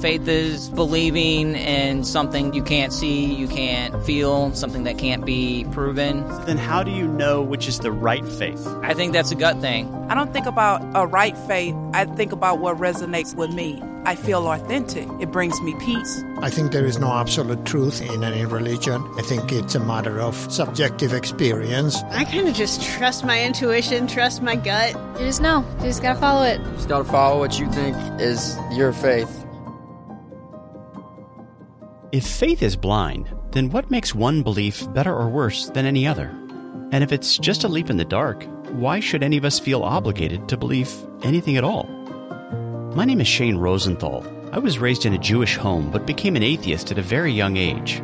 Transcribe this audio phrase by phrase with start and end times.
[0.00, 5.64] Faith is believing in something you can't see, you can't feel, something that can't be
[5.72, 6.26] proven.
[6.44, 8.66] Then how do you know which is the right faith?
[8.82, 9.92] I think that's a gut thing.
[10.10, 11.74] I don't think about a right faith.
[11.94, 13.82] I think about what resonates with me.
[14.04, 15.08] I feel authentic.
[15.18, 16.22] It brings me peace.
[16.40, 19.02] I think there is no absolute truth in any religion.
[19.16, 21.96] I think it's a matter of subjective experience.
[22.10, 24.94] I kind of just trust my intuition, trust my gut.
[25.18, 25.64] You just know.
[25.78, 26.60] You just gotta follow it.
[26.60, 29.45] You just gotta follow what you think is your faith.
[32.12, 36.28] If faith is blind, then what makes one belief better or worse than any other?
[36.92, 39.82] And if it's just a leap in the dark, why should any of us feel
[39.82, 40.88] obligated to believe
[41.24, 41.88] anything at all?
[42.94, 44.24] My name is Shane Rosenthal.
[44.52, 47.56] I was raised in a Jewish home but became an atheist at a very young
[47.56, 48.00] age.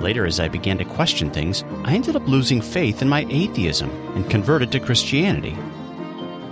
[0.00, 3.88] Later, as I began to question things, I ended up losing faith in my atheism
[4.16, 5.56] and converted to Christianity.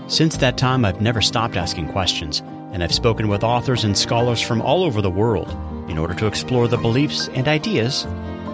[0.07, 4.41] Since that time, I've never stopped asking questions, and I've spoken with authors and scholars
[4.41, 5.49] from all over the world
[5.89, 8.05] in order to explore the beliefs and ideas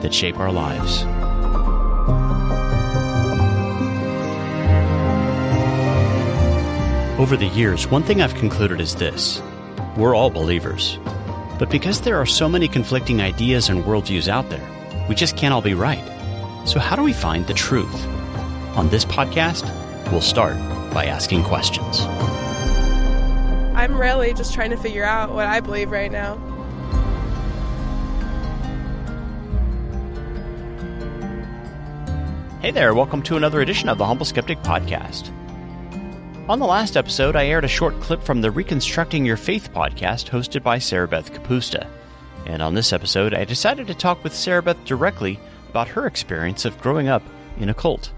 [0.02, 1.04] that shape our lives.
[7.18, 9.42] Over the years, one thing I've concluded is this
[9.96, 10.98] we're all believers.
[11.58, 14.64] But because there are so many conflicting ideas and worldviews out there,
[15.08, 16.04] we just can't all be right.
[16.64, 18.06] So, how do we find the truth?
[18.76, 19.64] On this podcast,
[20.12, 20.56] we'll start
[20.94, 22.02] by asking questions.
[23.74, 26.38] I'm really just trying to figure out what I believe right now.
[32.60, 35.30] Hey there, welcome to another edition of the Humble Skeptic Podcast.
[36.48, 40.28] On the last episode, I aired a short clip from the Reconstructing Your Faith podcast
[40.28, 41.86] hosted by Sarabeth Kapusta.
[42.46, 46.80] And on this episode, I decided to talk with Sarabeth directly about her experience of
[46.80, 47.22] growing up
[47.60, 48.10] in a cult.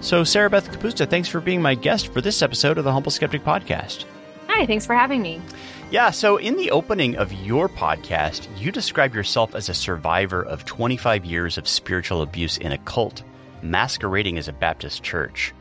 [0.00, 3.44] So, Sarabeth Kapusta, thanks for being my guest for this episode of the Humble Skeptic
[3.44, 4.06] Podcast.
[4.48, 5.42] Hi, thanks for having me.
[5.92, 10.64] Yeah, so in the opening of your podcast, you describe yourself as a survivor of
[10.64, 13.22] 25 years of spiritual abuse in a cult,
[13.60, 15.52] masquerading as a Baptist church.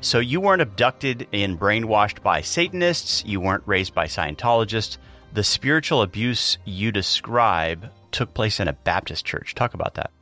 [0.00, 4.96] So you weren't abducted and brainwashed by Satanists, you weren't raised by Scientologists.
[5.32, 9.56] The spiritual abuse you describe took place in a Baptist church.
[9.56, 10.12] Talk about that.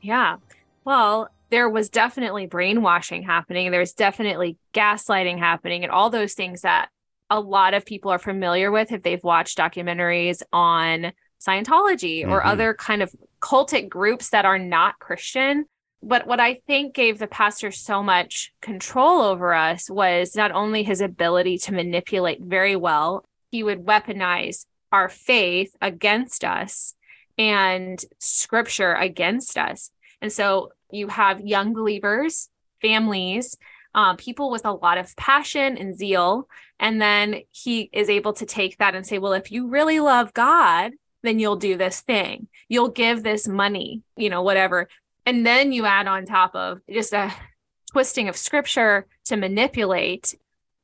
[0.00, 0.36] Yeah.
[0.84, 3.72] Well, there was definitely brainwashing happening.
[3.72, 6.90] There's definitely gaslighting happening and all those things that
[7.30, 12.32] a lot of people are familiar with if they've watched documentaries on Scientology mm-hmm.
[12.32, 15.64] or other kind of cultic groups that are not Christian.
[16.02, 20.82] But what I think gave the pastor so much control over us was not only
[20.82, 26.94] his ability to manipulate very well, he would weaponize our faith against us
[27.38, 29.90] and scripture against us.
[30.20, 32.48] And so you have young believers,
[32.82, 33.56] families,
[33.94, 36.48] um, people with a lot of passion and zeal.
[36.78, 40.32] And then he is able to take that and say, well, if you really love
[40.32, 40.92] God,
[41.22, 42.48] then you'll do this thing.
[42.68, 44.88] You'll give this money, you know, whatever.
[45.26, 47.32] And then you add on top of just a
[47.92, 50.34] twisting of scripture to manipulate,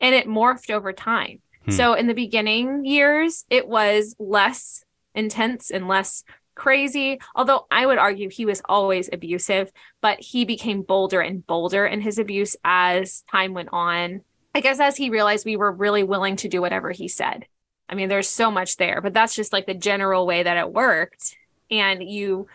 [0.01, 1.41] and it morphed over time.
[1.65, 1.71] Hmm.
[1.71, 4.85] So in the beginning years, it was less
[5.15, 6.25] intense and less
[6.57, 7.21] crazy.
[7.37, 12.01] Although I would argue he was always abusive, but he became bolder and bolder in
[12.01, 14.23] his abuse as time went on.
[14.55, 17.47] I guess as he realized we were really willing to do whatever he said.
[17.89, 20.73] I mean, there's so much there, but that's just like the general way that it
[20.73, 21.37] worked.
[21.71, 22.49] And you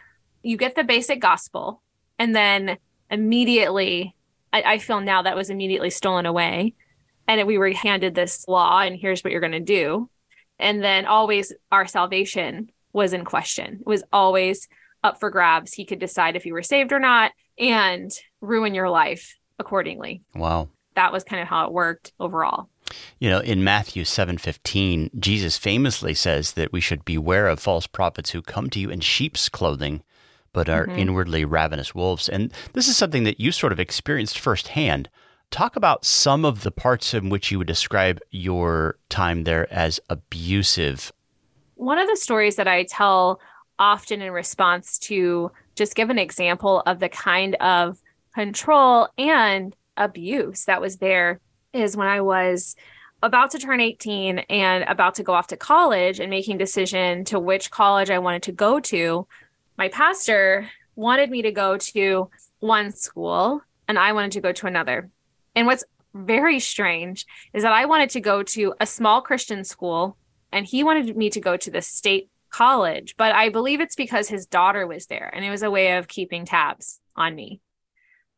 [0.44, 1.82] you get the basic gospel
[2.18, 2.78] and then
[3.10, 4.16] immediately
[4.54, 6.74] I, I feel now that was immediately stolen away
[7.28, 10.10] and we were handed this law and here's what you're going to do
[10.60, 14.68] and then always our salvation was in question it was always
[15.04, 18.90] up for grabs he could decide if you were saved or not and ruin your
[18.90, 22.70] life accordingly wow that was kind of how it worked overall
[23.20, 28.32] you know, in Matthew 7:15, Jesus famously says that we should beware of false prophets
[28.32, 30.04] who come to you in sheep's clothing,
[30.54, 31.00] but are mm-hmm.
[31.00, 32.28] inwardly ravenous wolves.
[32.28, 35.10] And this is something that you sort of experienced firsthand.
[35.50, 40.00] Talk about some of the parts in which you would describe your time there as
[40.10, 41.12] abusive.
[41.82, 43.40] One of the stories that I tell
[43.80, 48.00] often in response to just give an example of the kind of
[48.36, 51.40] control and abuse that was there
[51.74, 52.76] is when I was
[53.24, 57.40] about to turn 18 and about to go off to college and making decision to
[57.40, 59.26] which college I wanted to go to
[59.76, 62.30] my pastor wanted me to go to
[62.60, 65.10] one school and I wanted to go to another.
[65.56, 65.84] And what's
[66.14, 70.16] very strange is that I wanted to go to a small Christian school
[70.52, 73.16] and he wanted me to go to the state college.
[73.18, 76.08] But I believe it's because his daughter was there and it was a way of
[76.08, 77.62] keeping tabs on me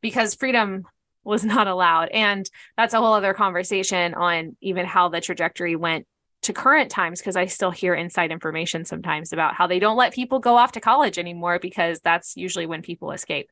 [0.02, 0.86] because freedom
[1.24, 2.10] was not allowed.
[2.10, 6.06] And that's a whole other conversation on even how the trajectory went
[6.44, 10.14] to current times because I still hear inside information sometimes about how they don't let
[10.14, 13.50] people go off to college anymore because that's usually when people escape.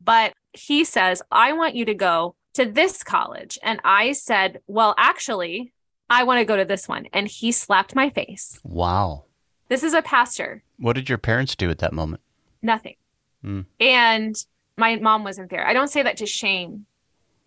[0.00, 3.58] But he says, I want you to go to this college.
[3.62, 5.71] And I said, Well, actually,
[6.12, 7.06] I want to go to this one.
[7.12, 8.60] And he slapped my face.
[8.62, 9.24] Wow.
[9.68, 10.62] This is a pastor.
[10.78, 12.22] What did your parents do at that moment?
[12.60, 12.96] Nothing.
[13.42, 13.64] Mm.
[13.80, 14.36] And
[14.76, 15.66] my mom wasn't there.
[15.66, 16.84] I don't say that to shame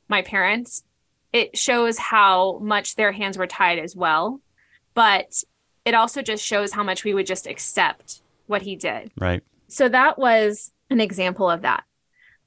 [0.07, 0.83] my parents.
[1.31, 4.41] It shows how much their hands were tied as well.
[4.95, 5.43] But
[5.85, 9.11] it also just shows how much we would just accept what he did.
[9.15, 9.43] Right.
[9.67, 11.83] So that was an example of that.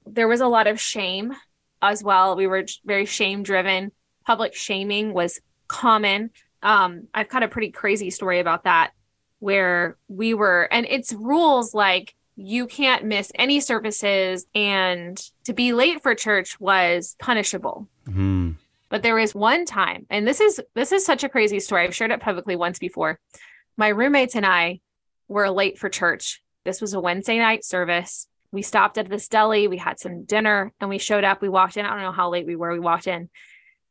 [0.05, 1.35] There was a lot of shame
[1.81, 2.35] as well.
[2.35, 3.93] We were very shame driven.
[4.27, 6.31] Public shaming was common.
[6.63, 8.93] Um, I've got a pretty crazy story about that
[9.39, 15.73] where we were, and it's rules like you can't miss any services, and to be
[15.73, 17.89] late for church was punishable.
[18.07, 18.53] Hmm.
[18.89, 21.85] But there was one time, and this is this is such a crazy story.
[21.85, 23.21] I've shared it publicly once before.
[23.77, 24.81] My roommates and I
[25.29, 26.43] were late for church.
[26.65, 28.27] This was a Wednesday night service.
[28.51, 31.43] We stopped at this deli, we had some dinner, and we showed up.
[31.43, 31.85] We walked in.
[31.85, 32.73] I don't know how late we were.
[32.73, 33.29] We walked in.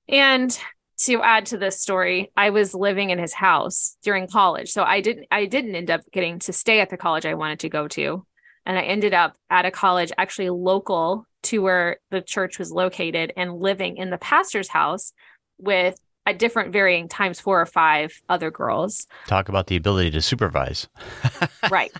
[0.09, 0.57] And
[1.01, 4.71] to add to this story, I was living in his house during college.
[4.71, 7.59] So I didn't I didn't end up getting to stay at the college I wanted
[7.59, 8.25] to go to.
[8.65, 13.31] And I ended up at a college actually local to where the church was located
[13.38, 15.13] and living in the pastor's house
[15.57, 19.07] with at different varying times four or five other girls.
[19.27, 20.88] Talk about the ability to supervise.
[21.71, 21.94] right.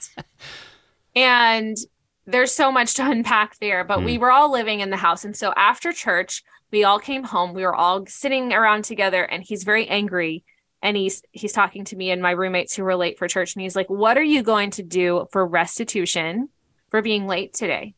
[1.15, 1.77] And
[2.25, 4.05] there's so much to unpack there, but Hmm.
[4.05, 5.23] we were all living in the house.
[5.23, 7.53] And so after church, we all came home.
[7.53, 10.43] We were all sitting around together and he's very angry
[10.81, 13.61] and he's he's talking to me and my roommates who were late for church and
[13.61, 16.49] he's like, "What are you going to do for restitution
[16.89, 17.95] for being late today?"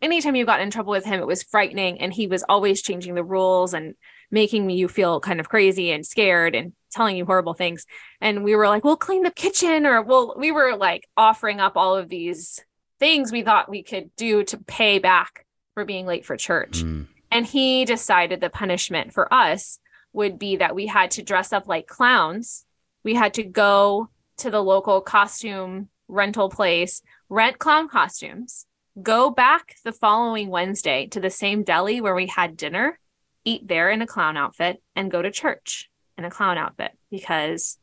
[0.00, 3.14] Anytime you got in trouble with him, it was frightening and he was always changing
[3.14, 3.94] the rules and
[4.30, 7.86] making you feel kind of crazy and scared and telling you horrible things.
[8.20, 11.76] And we were like, "We'll clean the kitchen," or "Well," we were like offering up
[11.76, 12.60] all of these
[12.98, 16.82] things we thought we could do to pay back for being late for church.
[16.82, 17.02] Hmm.
[17.32, 19.78] And he decided the punishment for us
[20.12, 22.66] would be that we had to dress up like clowns.
[23.02, 28.66] We had to go to the local costume rental place, rent clown costumes,
[29.02, 32.98] go back the following Wednesday to the same deli where we had dinner,
[33.44, 37.78] eat there in a clown outfit, and go to church in a clown outfit because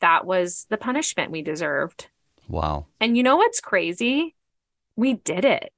[0.00, 2.08] that was the punishment we deserved.
[2.48, 2.86] Wow.
[3.00, 4.34] And you know what's crazy?
[4.96, 5.72] We did it.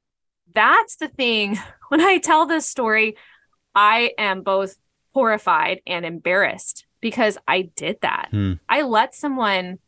[0.55, 1.59] That's the thing.
[1.89, 3.17] When I tell this story,
[3.75, 4.77] I am both
[5.15, 8.29] horrified and embarrassed because I did that.
[8.31, 8.55] Hmm.
[8.69, 9.79] I let someone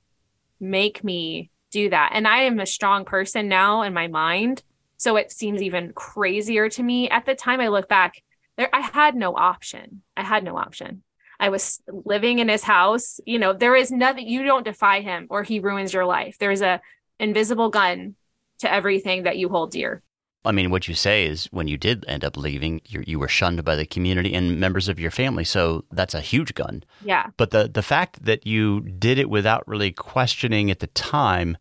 [0.58, 2.12] make me do that.
[2.14, 4.62] And I am a strong person now in my mind.
[4.96, 7.08] So it seems even crazier to me.
[7.08, 8.22] At the time I look back,
[8.56, 10.02] there I had no option.
[10.16, 11.02] I had no option.
[11.38, 13.18] I was living in his house.
[13.24, 16.36] You know, there is nothing you don't defy him or he ruins your life.
[16.38, 16.80] There's a
[17.18, 18.14] invisible gun
[18.58, 20.02] to everything that you hold dear.
[20.44, 23.28] I mean, what you say is when you did end up leaving, you, you were
[23.28, 25.44] shunned by the community and members of your family.
[25.44, 26.82] So that's a huge gun.
[27.04, 27.26] Yeah.
[27.36, 31.58] But the, the fact that you did it without really questioning at the time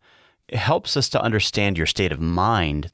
[0.52, 2.90] helps us to understand your state of mind.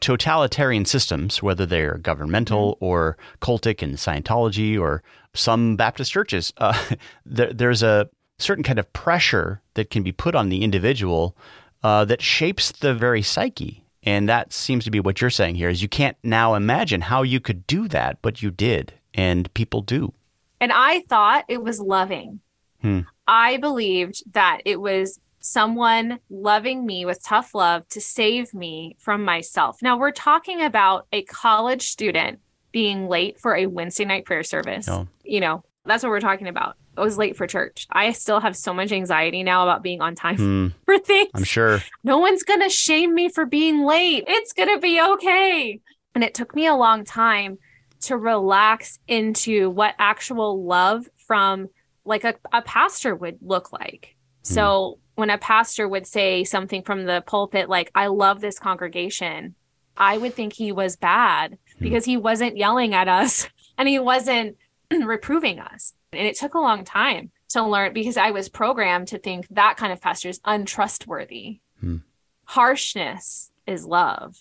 [0.00, 5.02] Totalitarian systems, whether they're governmental or cultic in Scientology or
[5.32, 6.76] some Baptist churches, uh,
[7.24, 11.36] there, there's a certain kind of pressure that can be put on the individual
[11.82, 13.81] uh, that shapes the very psyche.
[14.02, 17.22] And that seems to be what you're saying here is you can't now imagine how
[17.22, 20.12] you could do that, but you did, and people do.
[20.60, 22.40] And I thought it was loving.
[22.80, 23.00] Hmm.
[23.28, 29.24] I believed that it was someone loving me with tough love to save me from
[29.24, 29.82] myself.
[29.82, 32.40] Now, we're talking about a college student
[32.70, 34.88] being late for a Wednesday night prayer service.
[35.24, 36.76] You know, that's what we're talking about.
[36.96, 37.86] I was late for church.
[37.90, 41.30] I still have so much anxiety now about being on time Hmm, for things.
[41.34, 41.80] I'm sure.
[42.04, 44.24] No one's going to shame me for being late.
[44.26, 45.80] It's going to be okay.
[46.14, 47.58] And it took me a long time
[48.02, 51.68] to relax into what actual love from
[52.04, 54.16] like a, a pastor would look like.
[54.42, 59.54] So when a pastor would say something from the pulpit, like, I love this congregation,
[59.96, 64.56] I would think he was bad because he wasn't yelling at us and he wasn't
[64.90, 65.92] reproving us.
[66.12, 69.76] And it took a long time to learn because I was programmed to think that
[69.76, 71.60] kind of pastor is untrustworthy.
[71.80, 71.98] Hmm.
[72.44, 74.36] Harshness is love.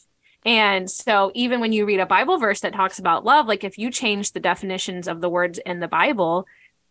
[0.46, 3.78] And so even when you read a Bible verse that talks about love, like if
[3.78, 6.48] you change the definitions of the words in the Bible,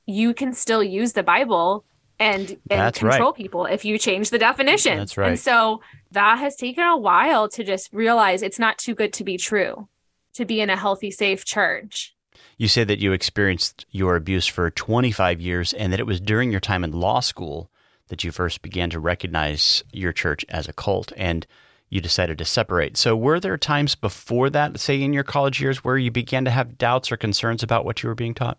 [0.07, 1.85] you can still use the Bible
[2.19, 3.13] and, and That's right.
[3.13, 4.99] control people if you change the definition.
[4.99, 5.31] That's right.
[5.31, 5.81] And so
[6.13, 9.89] that has taken a while to just realize it's not too good to be true
[10.35, 12.15] to be in a healthy, safe church.
[12.61, 16.50] You say that you experienced your abuse for 25 years and that it was during
[16.50, 17.71] your time in law school
[18.09, 21.47] that you first began to recognize your church as a cult and
[21.88, 22.99] you decided to separate.
[22.99, 26.50] So, were there times before that, say in your college years, where you began to
[26.50, 28.59] have doubts or concerns about what you were being taught?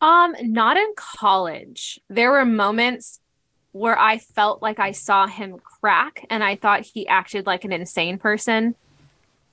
[0.00, 2.00] Um, not in college.
[2.08, 3.20] There were moments
[3.72, 7.72] where I felt like I saw him crack and I thought he acted like an
[7.72, 8.74] insane person.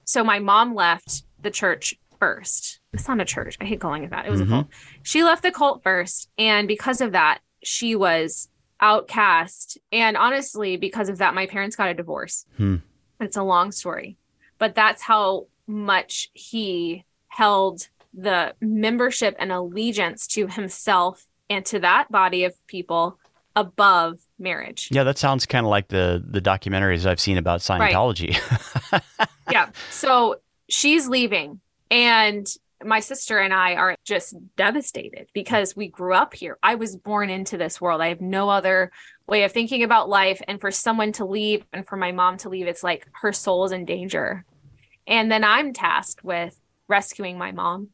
[0.06, 2.80] So my mom left the church first.
[2.94, 3.58] It's not a church.
[3.60, 4.28] I hate calling it that.
[4.28, 4.54] It was Mm-hmm.
[4.54, 4.68] a cult.
[5.02, 6.30] She left the cult first.
[6.38, 8.48] And because of that, she was
[8.80, 9.78] outcast.
[9.92, 12.46] And honestly, because of that, my parents got a divorce.
[12.58, 12.76] Hmm.
[13.20, 14.18] It's a long story,
[14.60, 22.12] but that's how much he held the membership and allegiance to himself and to that
[22.12, 23.18] body of people
[23.56, 24.90] above marriage.
[24.92, 28.38] Yeah, that sounds kind of like the the documentaries I've seen about Scientology.
[29.52, 29.70] yeah.
[29.90, 30.38] So
[30.70, 31.60] she's leaving,
[31.92, 32.48] and
[32.84, 36.58] my sister and I are just devastated because we grew up here.
[36.64, 38.02] I was born into this world.
[38.02, 38.92] I have no other
[39.28, 40.42] way of thinking about life.
[40.48, 43.66] And for someone to leave and for my mom to leave, it's like her soul
[43.66, 44.46] is in danger.
[45.06, 47.90] And then I'm tasked with rescuing my mom.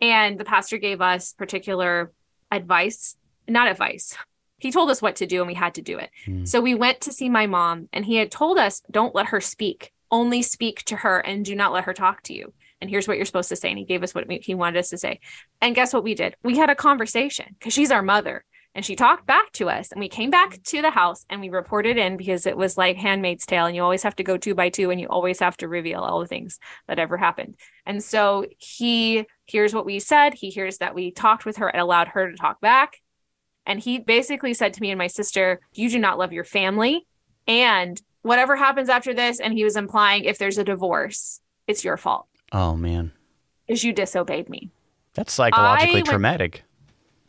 [0.00, 2.12] And the pastor gave us particular
[2.50, 3.16] advice,
[3.48, 4.16] not advice.
[4.58, 6.10] He told us what to do and we had to do it.
[6.24, 6.44] Hmm.
[6.44, 9.40] So we went to see my mom and he had told us, don't let her
[9.40, 12.52] speak, only speak to her and do not let her talk to you.
[12.84, 13.70] And here's what you're supposed to say.
[13.70, 15.20] And he gave us what he wanted us to say.
[15.62, 16.36] And guess what we did?
[16.42, 18.44] We had a conversation because she's our mother.
[18.74, 19.90] And she talked back to us.
[19.90, 22.98] And we came back to the house and we reported in because it was like
[22.98, 23.64] Handmaid's Tale.
[23.64, 26.00] And you always have to go two by two and you always have to reveal
[26.00, 27.54] all the things that ever happened.
[27.86, 30.34] And so he hears what we said.
[30.34, 33.00] He hears that we talked with her and allowed her to talk back.
[33.64, 37.06] And he basically said to me and my sister, You do not love your family.
[37.48, 41.96] And whatever happens after this, and he was implying if there's a divorce, it's your
[41.96, 43.12] fault oh man,
[43.68, 44.70] Is you disobeyed me.
[45.12, 46.62] that's psychologically went- traumatic.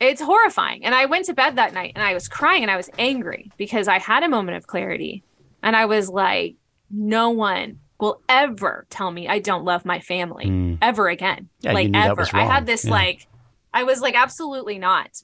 [0.00, 0.84] It's horrifying.
[0.84, 3.50] And I went to bed that night and I was crying and I was angry
[3.56, 5.22] because I had a moment of clarity.
[5.62, 6.56] And I was like,
[6.90, 10.78] No one will ever tell me I don't love my family Mm.
[10.82, 11.48] ever again.
[11.60, 12.26] Yeah, like ever.
[12.34, 12.90] I had this Yeah.
[12.90, 13.26] like
[13.72, 15.22] I was like absolutely not.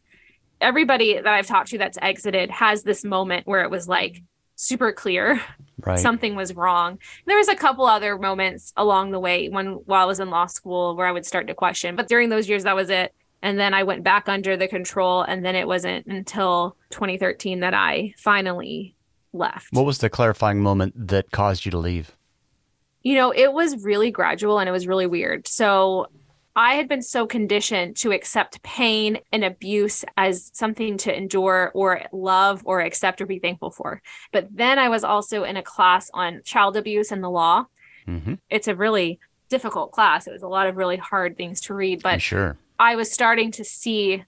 [0.61, 4.23] Everybody that I've talked to that's exited has this moment where it was like
[4.57, 5.41] super clear
[5.85, 5.99] Right.
[5.99, 6.99] something was wrong.
[7.27, 10.47] There was a couple other moments along the way when while I was in law
[10.47, 13.15] school where I would start to question, but during those years that was it.
[13.45, 17.75] And then I went back under the control and then it wasn't until 2013 that
[17.75, 18.95] I finally
[19.33, 19.69] left.
[19.73, 22.17] what was the clarifying moment that caused you to leave?
[23.03, 25.49] you know, it was really gradual and it was really weird.
[25.49, 26.07] So
[26.55, 32.03] I had been so conditioned to accept pain and abuse as something to endure or
[32.13, 34.03] love or accept or be thankful for.
[34.33, 37.67] But then I was also in a class on child abuse and the law.
[38.07, 38.35] Mm-hmm.
[38.51, 39.19] It's a really
[39.49, 40.27] difficult class.
[40.27, 42.57] It was a lot of really hard things to read, but sure.
[42.79, 44.25] I was starting to see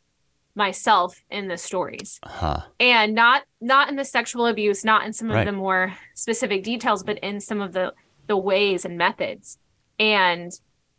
[0.55, 2.61] myself in the stories Huh.
[2.79, 5.45] and not not in the sexual abuse not in some of Right.
[5.47, 7.93] the more specific details but in some of the
[8.29, 9.59] the ways and methods
[9.99, 10.53] and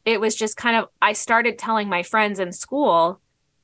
[0.05, 3.19] it was just kind of i started telling my friends in school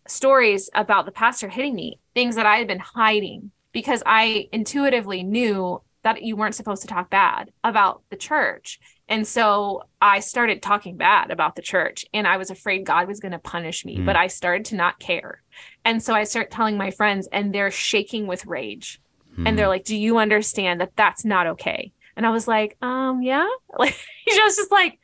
[0.08, 5.24] stories about the pastor hitting me things that i had been hiding because i intuitively
[5.24, 10.62] knew that you weren't supposed to talk bad about the church and so i started
[10.62, 13.98] talking bad about the church and i was afraid god was going to punish me
[13.98, 14.06] Mm.
[14.06, 15.42] but i started to not care
[15.86, 19.02] and so I start telling my friends, and they're shaking with rage.
[19.46, 21.92] And they're like, Do you understand that that's not okay?
[22.16, 23.48] And I was like, Um, yeah.
[23.78, 23.96] Like,
[24.28, 25.00] just, just like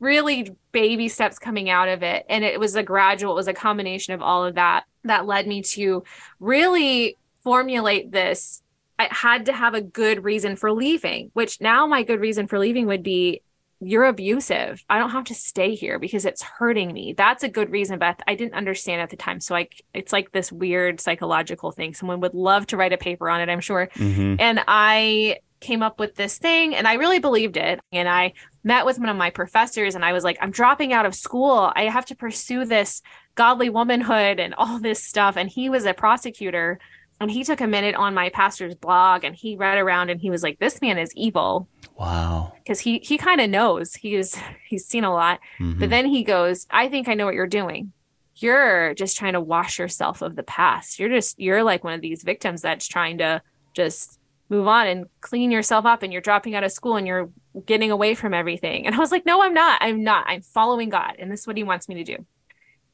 [0.00, 2.26] really baby steps coming out of it.
[2.28, 5.46] And it was a gradual, it was a combination of all of that that led
[5.46, 6.02] me to
[6.40, 8.62] really formulate this.
[8.98, 12.58] I had to have a good reason for leaving, which now my good reason for
[12.58, 13.42] leaving would be
[13.82, 14.84] you're abusive.
[14.90, 17.14] I don't have to stay here because it's hurting me.
[17.14, 19.40] That's a good reason, beth I didn't understand at the time.
[19.40, 21.94] So I, it's like this weird psychological thing.
[21.94, 23.88] Someone would love to write a paper on it, I'm sure.
[23.94, 24.36] Mm-hmm.
[24.38, 27.80] And I came up with this thing and I really believed it.
[27.92, 28.32] And I
[28.64, 31.72] met with one of my professors and I was like, I'm dropping out of school.
[31.76, 33.02] I have to pursue this
[33.34, 35.36] godly womanhood and all this stuff.
[35.36, 36.78] And he was a prosecutor
[37.20, 40.30] and he took a minute on my pastor's blog and he read around and he
[40.30, 42.54] was like, this man is evil Wow.
[42.64, 44.34] because he he kind of knows he's
[44.66, 45.78] he's seen a lot Mhm.
[45.80, 47.92] but then he goes i think i know what you're doing
[48.36, 52.00] you're just trying to wash yourself of the past you're just you're like one of
[52.00, 53.42] these victims that's trying to
[53.74, 54.18] just
[54.50, 57.30] move on and clean yourself up and you're dropping out of school and you're
[57.64, 60.88] getting away from everything and i was like no i'm not i'm not i'm following
[60.90, 62.26] god and this is what he wants me to do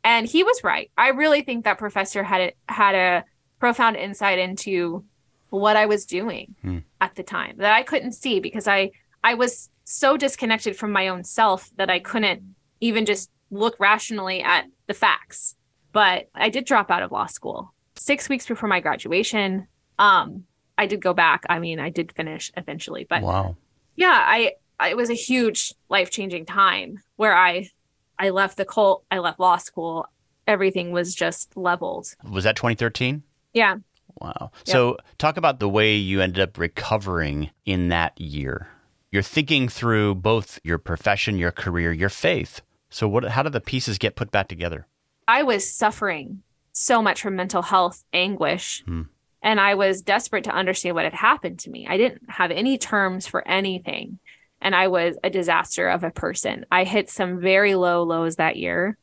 [0.05, 3.25] and he was right i really think that professor had a, had a
[3.59, 5.05] profound insight into
[5.51, 6.79] what i was doing Hmm.
[7.01, 8.91] at the time that i couldn't see because i
[9.25, 12.43] i was so disconnected from my own self that i couldn't
[12.81, 15.55] even just look rationally at the facts.
[15.93, 19.69] But I did drop out of law school six weeks before my graduation.
[19.99, 20.45] Um,
[20.78, 21.45] I did go back.
[21.49, 23.56] I mean, I did finish eventually, but wow.
[23.97, 27.71] yeah, I, I it was a huge life changing time where I
[28.18, 30.06] I left the cult, I left law school,
[30.47, 32.14] everything was just leveled.
[32.30, 33.23] Was that 2013?
[33.52, 33.76] Yeah.
[34.21, 34.50] Wow.
[34.64, 38.68] So, talk about the way you ended up recovering in that year.
[39.11, 42.62] You're thinking through both your profession, your career, your faith.
[42.88, 43.25] So, what?
[43.25, 44.87] How do the pieces get put back together?
[45.28, 46.42] I was suffering
[46.73, 48.83] so much from mental health anguish.
[48.87, 49.02] Hmm.
[49.47, 51.87] And I was desperate to understand what had happened to me.
[51.87, 54.19] I didn't have any terms for anything.
[54.61, 56.67] And I was a disaster of a person.
[56.73, 58.99] I hit some very low lows that year.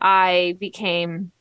[0.00, 1.32] I became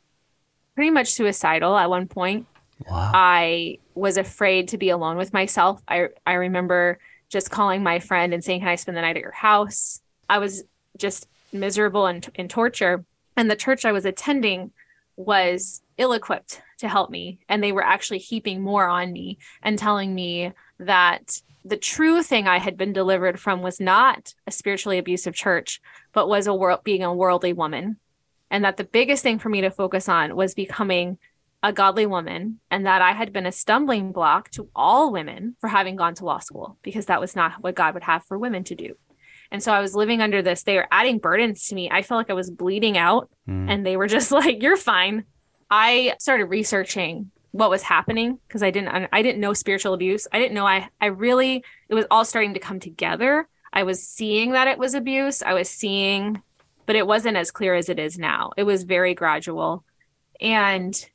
[0.74, 2.48] pretty much suicidal at one point.
[2.90, 3.12] Wow.
[3.14, 5.84] I was afraid to be alone with myself.
[5.88, 6.98] I I remember
[7.30, 10.40] just calling my friend and saying, "Can I spend the night at your house?" I
[10.40, 10.64] was
[10.98, 13.06] just miserable and in torture,
[13.38, 14.72] and the church I was attending
[15.18, 20.16] was ill-equipped to help me, and they were actually heaping more on me and telling
[20.16, 25.36] me that the true thing I had been delivered from was not a spiritually abusive
[25.36, 25.82] church,
[26.14, 27.98] but was a world being a worldly woman,
[28.50, 31.20] and that the biggest thing for me to focus on was becoming
[31.62, 35.68] a godly woman and that I had been a stumbling block to all women for
[35.68, 38.64] having gone to law school because that was not what God would have for women
[38.64, 38.96] to do.
[39.52, 40.64] And so I was living under this.
[40.64, 41.90] They were adding burdens to me.
[41.92, 43.70] I felt like I was bleeding out Mm.
[43.70, 45.26] and they were just like, "You're fine."
[45.70, 50.28] I started researching what was happening because I didn't I didn't know spiritual abuse.
[50.32, 53.48] I didn't know I I really it was all starting to come together.
[53.72, 55.42] I was seeing that it was abuse.
[55.42, 56.42] I was seeing
[56.86, 58.52] but it wasn't as clear as it is now.
[58.58, 59.84] It was very gradual.
[60.42, 61.08] And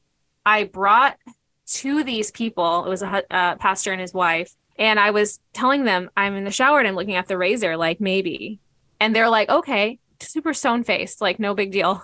[0.47, 1.19] I brought
[1.67, 5.83] to these people, it was a uh, pastor and his wife, and I was telling
[5.83, 8.61] them I'm in the shower and I'm looking at the razor, like maybe.
[9.01, 12.03] And they're like, okay, super stone faced, like no big deal.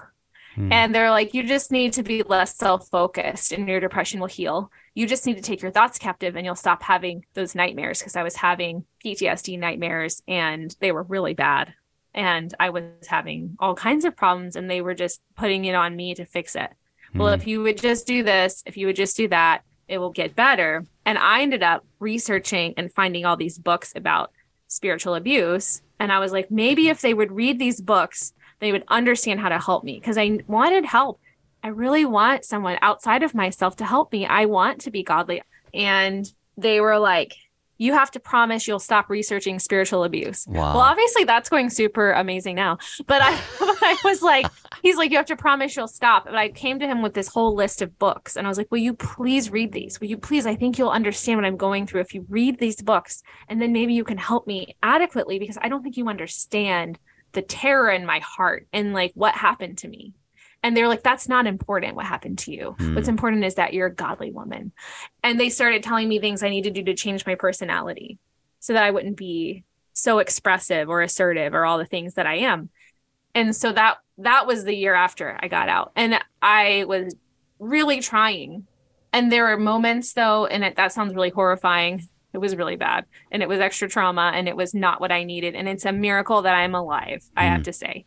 [0.55, 0.73] Hmm.
[0.73, 4.27] And they're like, you just need to be less self focused and your depression will
[4.27, 4.71] heal.
[4.95, 8.17] You just need to take your thoughts captive and you'll stop having those nightmares because
[8.17, 11.75] I was having PTSD nightmares and they were really bad.
[12.13, 15.95] And I was having all kinds of problems and they were just putting it on
[15.95, 16.71] me to fix it.
[17.15, 17.41] Well, Hmm.
[17.41, 20.37] if you would just do this, if you would just do that, it will get
[20.37, 20.85] better.
[21.05, 24.33] And I ended up researching and finding all these books about
[24.69, 25.83] spiritual abuse.
[25.99, 29.49] And I was like, maybe if they would read these books, they would understand how
[29.49, 31.21] to help me because I wanted help.
[31.63, 34.27] I really want someone outside of myself to help me.
[34.27, 35.43] I want to be godly.
[35.75, 37.35] And they were like,
[37.81, 40.47] you have to promise you'll stop researching spiritual abuse.
[40.47, 40.75] Wow.
[40.75, 42.77] Well, obviously that's going super amazing now.
[43.07, 44.47] But I, I was like,
[44.83, 46.27] he's like, you have to promise you'll stop.
[46.27, 48.71] And I came to him with this whole list of books and I was like,
[48.71, 49.99] will you please read these?
[49.99, 50.45] Will you please?
[50.45, 53.73] I think you'll understand what I'm going through if you read these books and then
[53.73, 56.99] maybe you can help me adequately because I don't think you understand
[57.33, 60.15] the terror in my heart and like what happened to me.
[60.63, 62.75] And they're like, that's not important what happened to you.
[62.79, 62.95] Hmm.
[62.95, 64.73] What's important is that you're a godly woman.
[65.23, 68.19] And they started telling me things I need to do to change my personality
[68.59, 69.65] so that I wouldn't be
[69.95, 72.69] so expressive or assertive or all the things that I am.
[73.35, 75.93] And so that that was the year after I got out.
[75.97, 77.15] And I was
[77.59, 78.67] really trying.
[79.13, 82.09] And there were moments though, and it, that sounds really horrifying.
[82.33, 83.07] It was really bad.
[83.31, 85.55] And it was extra trauma and it was not what I needed.
[85.55, 88.07] And it's a miracle that I'm alive, I have to say.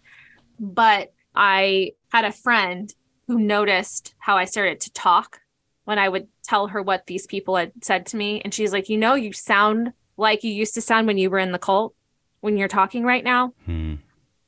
[0.59, 2.93] But I had a friend
[3.27, 5.41] who noticed how I started to talk
[5.85, 8.41] when I would tell her what these people had said to me.
[8.41, 11.39] And she's like, You know, you sound like you used to sound when you were
[11.39, 11.95] in the cult
[12.41, 13.53] when you're talking right now.
[13.65, 13.95] Hmm.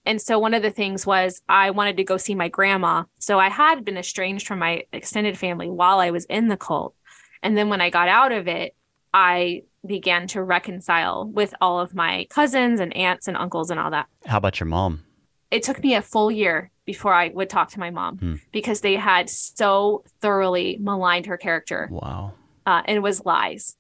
[0.06, 3.06] And so one of the things was I wanted to go see my grandma.
[3.20, 6.94] So I had been estranged from my extended family while I was in the cult.
[7.42, 8.76] And then when I got out of it,
[9.16, 13.90] I began to reconcile with all of my cousins and aunts and uncles and all
[13.92, 14.08] that.
[14.26, 15.04] How about your mom?
[15.52, 18.36] It took me a full year before I would talk to my mom Hmm.
[18.52, 22.34] because they had so thoroughly maligned her character Wow.
[22.66, 23.78] uh, and it was lies.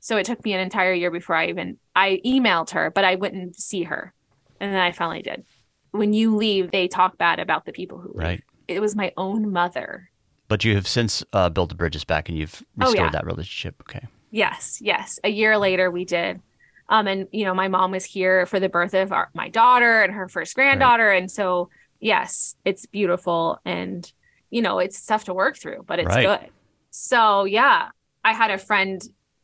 [0.00, 3.16] So it took me an entire year before I even I emailed her, but I
[3.16, 4.14] wouldn't see her,
[4.58, 5.44] and then I finally did.
[5.90, 8.16] When you leave, they talk bad about the people who leave.
[8.26, 8.42] Right.
[8.68, 10.08] It was my own mother.
[10.48, 13.10] But you have since uh, built the bridges back and you've Oh, restored yeah.
[13.10, 13.82] that relationship.
[13.82, 14.06] Okay.
[14.32, 15.20] Yes, yes.
[15.22, 16.40] A year later, we did.
[16.88, 20.02] Um, and you know, my mom was here for the birth of our, my daughter
[20.02, 21.68] and her first granddaughter, and so
[22.00, 24.10] yes, it's beautiful, and
[24.50, 26.26] you know, it's tough to work through, but it's Right.
[26.40, 26.50] good.
[26.90, 27.90] So yeah,
[28.24, 29.00] I had a friend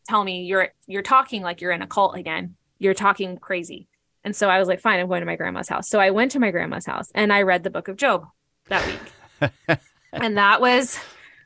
[0.09, 2.57] tell me you're you're talking like you're in a cult again.
[2.79, 3.89] You're talking crazy,
[4.25, 5.89] and so I was like, fine, I'm going to my grandma's house.
[5.89, 8.27] So I went to my grandma's house and I read the book of Job
[8.69, 9.49] that week,
[10.13, 10.99] and that was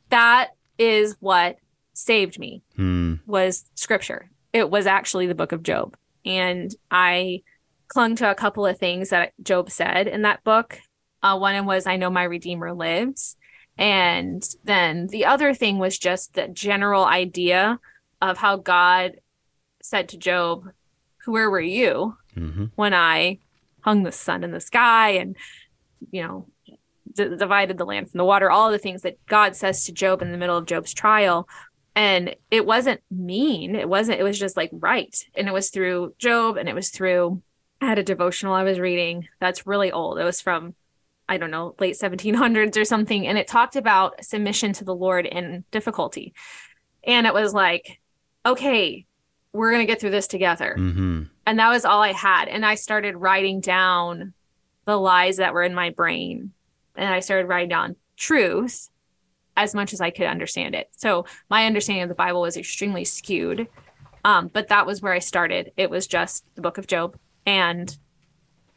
[0.08, 1.56] that is what
[2.04, 3.14] saved me Hmm.
[3.26, 4.30] was scripture.
[4.52, 5.96] It was actually the book of Job.
[6.24, 7.42] And I
[7.88, 10.78] clung to a couple of things that Job said in that book.
[11.22, 13.36] Uh, one was I know my Redeemer lives.
[13.78, 17.78] And then the other thing was just the general idea
[18.20, 19.12] of how God
[19.82, 20.70] said to Job,
[21.26, 22.66] Where were you Mm-hmm.
[22.76, 23.38] when I
[23.82, 25.36] hung the sun in the sky and,
[26.10, 26.46] you know,
[27.14, 30.22] d- divided the land from the water, all the things that God says to Job
[30.22, 31.46] in the middle of Job's trial.
[31.94, 33.74] And it wasn't mean.
[33.74, 35.14] It wasn't, it was just like right.
[35.34, 37.42] And it was through Job and it was through,
[37.80, 40.18] I had a devotional I was reading that's really old.
[40.18, 40.74] It was from,
[41.28, 43.26] I don't know, late 1700s or something.
[43.26, 46.32] And it talked about submission to the Lord in difficulty.
[47.04, 48.00] And it was like,
[48.46, 49.04] okay,
[49.52, 51.24] we're going to get through this together Mm-hmm.
[51.46, 52.48] and that was all I had.
[52.48, 54.32] And I started writing down
[54.86, 56.52] the lies that were in my brain,
[56.96, 58.88] and I started writing down truth
[59.56, 60.88] as much as I could understand it.
[60.96, 63.68] So my understanding of the Bible was extremely skewed,
[64.24, 65.72] um, but that was where I started.
[65.76, 67.96] It was just the Book of Job, and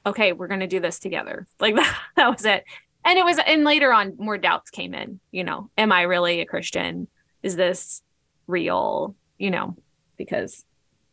[0.06, 1.48] okay, we're gonna do this together.
[1.60, 2.64] Like that, that was it.
[3.04, 5.20] And it was, and later on, more doubts came in.
[5.32, 7.08] You know, am I really a Christian?
[7.44, 8.02] Is this
[8.48, 9.16] real?
[9.38, 9.78] You know,
[10.18, 10.66] because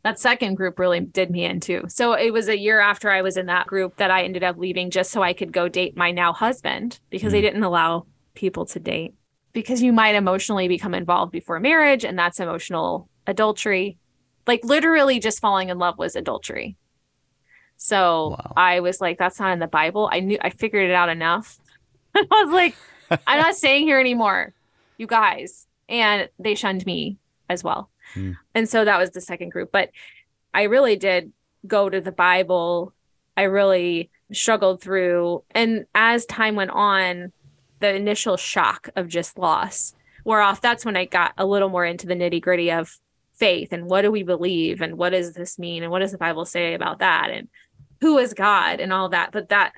[0.03, 1.85] that second group really did me in too.
[1.89, 4.59] So it was a year after I was in that group that I ended up
[4.59, 8.67] leaving just so I could go date my now husband because they didn't allow people
[8.67, 9.15] to date
[9.53, 13.99] because you might emotionally become involved before marriage and that's emotional adultery.
[14.47, 16.77] Like literally just falling in love was adultery.
[17.77, 18.53] So Wow.
[18.57, 20.09] I was like that's not in the Bible.
[20.13, 21.59] I knew I figured it out enough.
[22.15, 22.77] I was like
[23.27, 24.55] I'm not staying here anymore.
[24.97, 25.67] You guys.
[25.89, 27.91] And they shunned me as well.
[28.15, 28.33] Hmm.
[28.55, 29.71] And so that was the second group.
[29.73, 29.91] But
[30.55, 31.33] I really did
[31.67, 32.95] go to the Bible.
[33.37, 35.45] I really struggled through.
[35.51, 37.33] And as time went on,
[37.83, 40.61] the initial shock of just loss wore off.
[40.61, 42.99] That's when I got a little more into the nitty gritty of
[43.35, 46.19] faith and what do we believe and what does this mean and what does the
[46.19, 47.49] Bible say about that and
[48.01, 49.33] who is God and all that.
[49.33, 49.73] But that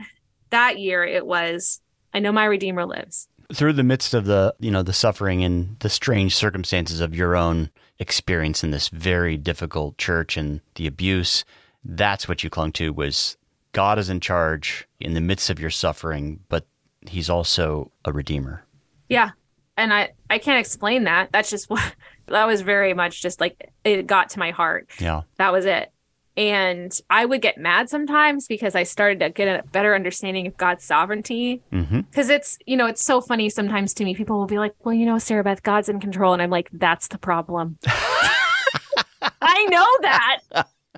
[0.51, 1.81] that year it was
[2.13, 3.27] I know my Redeemer lives.
[3.53, 7.37] Through the midst of the, you know, the suffering and the strange circumstances of your
[7.37, 11.45] own experience in this very difficult church and the abuse,
[11.85, 13.37] that's what you clung to was
[13.73, 16.67] God is in charge in the midst of your suffering, but
[17.07, 18.65] he's also a redeemer.
[19.09, 19.31] Yeah.
[19.77, 21.31] And I I can't explain that.
[21.33, 21.95] That's just what
[22.27, 24.89] that was very much just like it got to my heart.
[24.99, 25.23] Yeah.
[25.37, 25.91] That was it.
[26.37, 30.57] And I would get mad sometimes because I started to get a better understanding of
[30.57, 31.63] God's sovereignty.
[31.73, 32.01] Mm-hmm.
[32.01, 34.17] Because it's, you know, it's so funny sometimes to me.
[34.17, 36.33] People will be like, well, you know, Sarabeth, God's in control.
[36.33, 37.79] And I'm like, that's the problem.
[37.87, 40.41] I know that.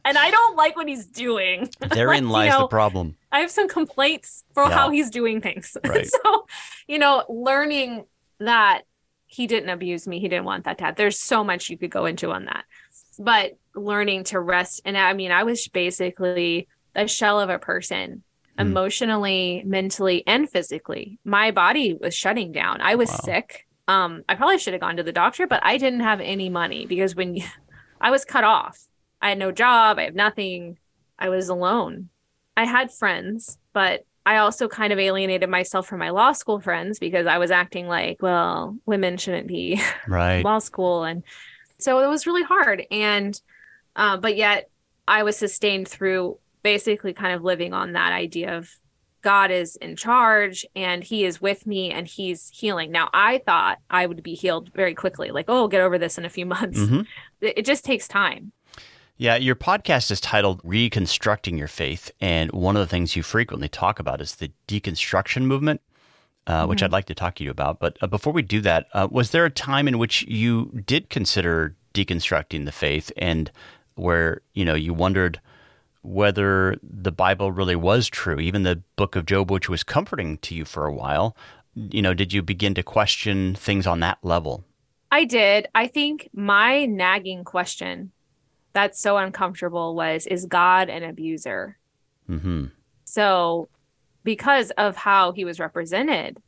[0.06, 1.68] And I don't like what he's doing.
[1.80, 3.16] Therein you lies the know, problem.
[3.36, 4.74] I have some complaints for Yeah.
[4.74, 5.76] how he's doing things.
[5.84, 6.06] Right.
[6.06, 6.46] so,
[6.88, 8.04] you know, learning
[8.40, 8.82] that
[9.26, 10.96] he didn't abuse me, he didn't want that to happen.
[10.96, 12.64] There's so much you could go into on that.
[13.18, 14.80] But learning to rest.
[14.84, 18.22] And I mean, I was basically a shell of a person
[18.58, 18.62] Hmm.
[18.68, 21.18] emotionally, mentally, and physically.
[21.24, 22.80] My body was shutting down.
[22.80, 23.16] I was Wow.
[23.22, 23.66] sick.
[23.86, 26.86] Um, I probably should have gone to the doctor, but I didn't have any money
[26.86, 27.36] because when
[28.00, 28.78] I was cut off,
[29.20, 30.78] I had no job, I have nothing.
[31.18, 32.08] I was alone.
[32.56, 36.98] I had friends, but I also kind of alienated myself from my law school friends
[36.98, 40.44] because I was acting like, well, women shouldn't be Right.
[40.44, 41.04] law school.
[41.04, 41.22] And
[41.78, 42.84] so it was really hard.
[42.90, 43.40] And
[43.94, 44.68] uh, but yet
[45.08, 48.68] i was sustained through basically kind of living on that idea of
[49.22, 52.90] god is in charge and he is with me and he's healing.
[52.90, 56.24] Now i thought i would be healed very quickly like oh get over this in
[56.24, 56.78] a few months.
[56.88, 57.02] Hmm
[57.40, 58.52] it, it just takes time
[59.18, 62.10] Yeah, your podcast is titled Reconstructing Your Faith.
[62.20, 65.80] And one of the things you frequently talk about is the deconstruction movement,
[66.46, 67.78] uh, which I'd like to talk to you about.
[67.80, 71.08] But uh, before we do that, uh, was there a time in which you did
[71.08, 73.50] consider deconstructing the faith and
[73.94, 75.40] where, you know, you wondered
[76.02, 80.54] whether the Bible really was true, even the book of Job, which was comforting to
[80.54, 81.34] you for a while?
[81.74, 84.64] You know, did you begin to question things on that level?
[85.10, 85.68] I did.
[85.74, 88.12] I think my nagging question
[88.76, 91.78] that's so uncomfortable was is God an abuser?
[92.26, 92.66] hmm
[93.06, 93.70] So,
[94.22, 96.38] because of how he was represented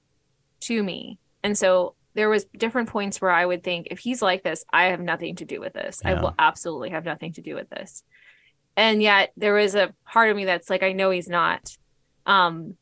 [0.60, 1.18] to me.
[1.42, 4.86] And so there was different points where I would think if he's like this, I
[4.86, 6.02] have nothing to do with this.
[6.04, 8.02] I will absolutely have nothing to do with this.
[8.76, 11.76] And yet there was a part of me that's like I know he's not.
[12.26, 12.76] Um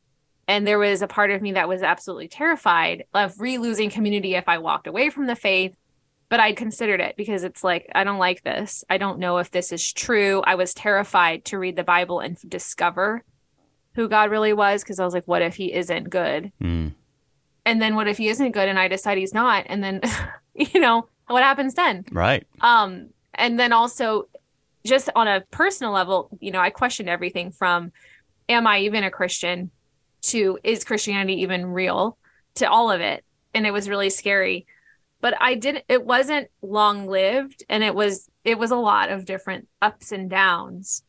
[0.49, 4.49] and there was a part of me that was absolutely terrified of re-losing community if
[4.49, 5.75] I walked away from the faith.
[6.29, 8.83] But I considered it because it's like, I don't like this.
[8.89, 10.41] I don't know if this is true.
[10.45, 13.23] I was terrified to read the Bible and discover
[13.93, 16.51] who God really was because I was like, what if he isn't good?
[16.61, 16.93] Mm.
[17.65, 19.65] And then what if he isn't good and I decide he's not?
[19.67, 20.01] And then,
[20.53, 22.03] you know, what happens then?
[22.11, 22.45] Right.
[22.59, 24.27] Um, and then also
[24.85, 27.91] just on a personal level, you know, I questioned everything from
[28.49, 29.71] am I even a Christian?
[30.27, 32.17] to is Christianity even real
[32.55, 33.23] to all of it.
[33.53, 34.67] And it was really scary.
[35.21, 39.25] But I didn't it wasn't long lived and it was it was a lot of
[39.25, 41.03] different ups and downs.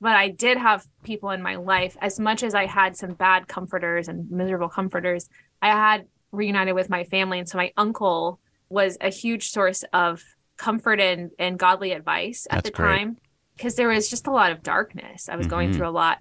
[0.00, 3.48] But I did have people in my life, as much as I had some bad
[3.48, 5.30] comforters and miserable comforters,
[5.62, 7.38] I had reunited with my family.
[7.38, 10.22] And so my uncle was a huge source of
[10.56, 12.86] comfort and, and godly advice at That's the great.
[12.88, 13.16] time
[13.56, 15.28] because there was just a lot of darkness.
[15.28, 15.76] I was going Mhm.
[15.76, 16.18] through a lot.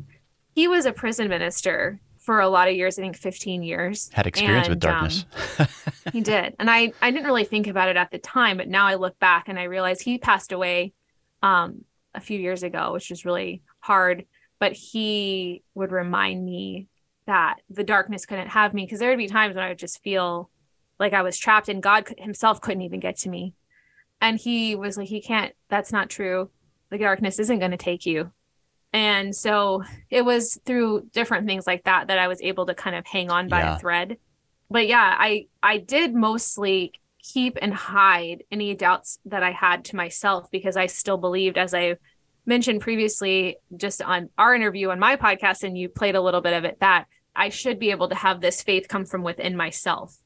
[0.56, 4.10] He was a prison minister for a lot of years, I think 15 years.
[4.14, 5.26] Had experience with And, um, darkness.
[6.14, 6.56] he did.
[6.58, 9.20] And I, I didn't really think about it at the time, but now I look
[9.20, 10.94] back and I realize he passed away
[11.42, 11.84] um,
[12.16, 14.26] a few years ago, which was really hard.
[14.58, 16.88] But he would remind me
[17.26, 20.02] that the darkness couldn't have me because there would be times when I would just
[20.02, 20.50] feel
[21.00, 23.54] like I was trapped and God himself couldn't even get to me.
[24.22, 26.50] And he was like, he can't, that's not true.
[26.90, 28.32] The darkness isn't going to take you.
[28.94, 32.96] And so it was through different things like that that I was able to kind
[32.96, 33.76] of hang on by Yeah.
[33.76, 34.18] a thread.
[34.70, 39.96] But yeah, I I did mostly keep and hide any doubts that I had to
[39.96, 41.96] myself because I still believed as I
[42.46, 46.54] mentioned previously just on our interview on my podcast and you played a little bit
[46.54, 50.18] of it that I should be able to have this faith come from within myself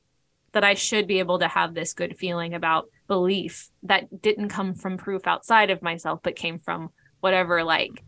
[0.53, 4.73] that I should be able to have this good feeling about belief that didn't come
[4.73, 8.03] from proof outside of myself but came from whatever like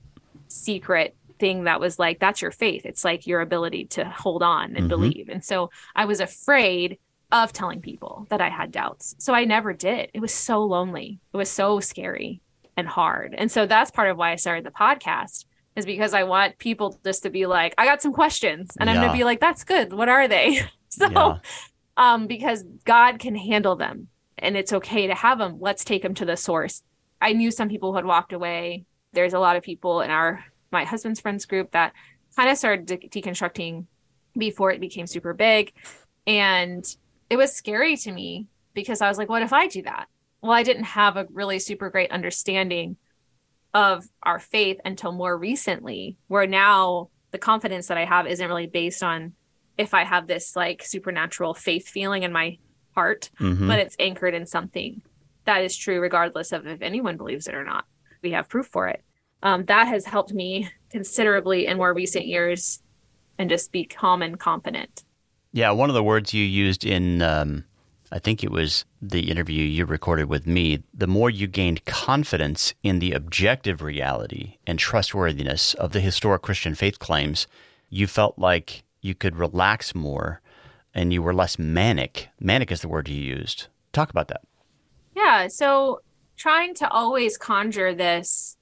[0.49, 2.85] secret thing that was like that's your faith.
[2.85, 4.89] It's like your ability to hold on and Mhm.
[4.89, 5.29] believe.
[5.29, 6.99] And so i was afraid
[7.31, 9.15] of telling people that i had doubts.
[9.19, 10.09] So i never did.
[10.13, 11.19] It was so lonely.
[11.33, 12.41] It was so scary
[12.75, 13.33] and hard.
[13.37, 15.45] And so that's part of why i started the podcast
[15.77, 18.71] is because i want people just to be like i got some questions.
[18.79, 19.93] And i'm gonna be like that's good.
[19.93, 20.61] What are they?
[20.91, 21.37] So Yeah.
[21.97, 24.07] um because god can handle them
[24.39, 26.81] and it's okay to have them let's take them to the source.
[27.21, 30.43] I knew some people who had walked away there's a lot of people in our
[30.71, 31.93] my husband's friends group that
[32.35, 33.85] kind of started de- deconstructing
[34.37, 35.73] before it became super big.
[36.27, 36.85] And
[37.29, 40.07] it was scary to me because i was like what if i do that?
[40.41, 42.97] Well i didn't have a really super great understanding
[43.73, 48.65] of our faith until more recently where now the confidence that i have isn't really
[48.67, 49.33] based on
[49.77, 52.57] if i have this like supernatural faith feeling in my
[52.95, 53.67] heart Mhm.
[53.67, 55.01] but it's anchored in something
[55.45, 57.85] that is true regardless of if anyone believes it or not
[58.21, 59.03] we have proof for it
[59.43, 62.79] um, that has helped me considerably in more recent years
[63.37, 65.03] and just be calm and confident
[65.51, 67.63] Yeah, one of the words you used in, um,
[68.11, 72.73] I think it was the interview you recorded with me, the more you gained confidence
[72.83, 77.47] in the objective reality and trustworthiness of the historic Christian faith claims,
[77.89, 80.41] you felt like you could relax more
[80.93, 82.29] and you were less manic.
[82.39, 83.67] Manic is the word you used.
[83.93, 84.41] Talk about that.
[85.15, 86.01] yeah so
[86.39, 88.55] trying to always conjure this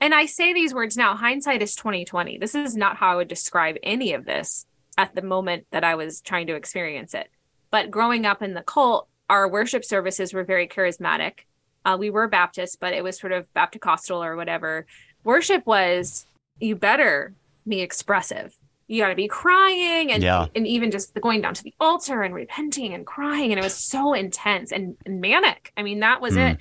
[0.00, 3.28] and i say these words now hindsight is 2020 this is not how i would
[3.28, 4.64] describe any of this
[4.96, 7.28] at the moment that i was trying to experience it.
[7.72, 11.40] But growing up in the cult our worship services were very charismatic.
[11.84, 14.86] Uh, we were baptist but it was sort of baptist or whatever.
[15.24, 16.26] Worship was
[16.60, 17.32] you better
[17.66, 18.54] be expressive.
[18.86, 20.46] You got to be crying and Yeah.
[20.54, 23.50] and even just going down to the altar and repenting and crying.
[23.50, 25.72] And it was so intense and, and manic.
[25.76, 26.52] I mean that was Mm.
[26.52, 26.58] it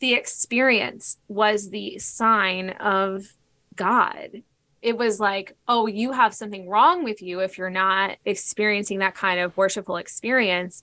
[0.00, 3.24] the experience was the sign of
[3.74, 4.42] god
[4.82, 9.14] it was like oh you have something wrong with you if you're not experiencing that
[9.14, 10.82] kind of worshipful experience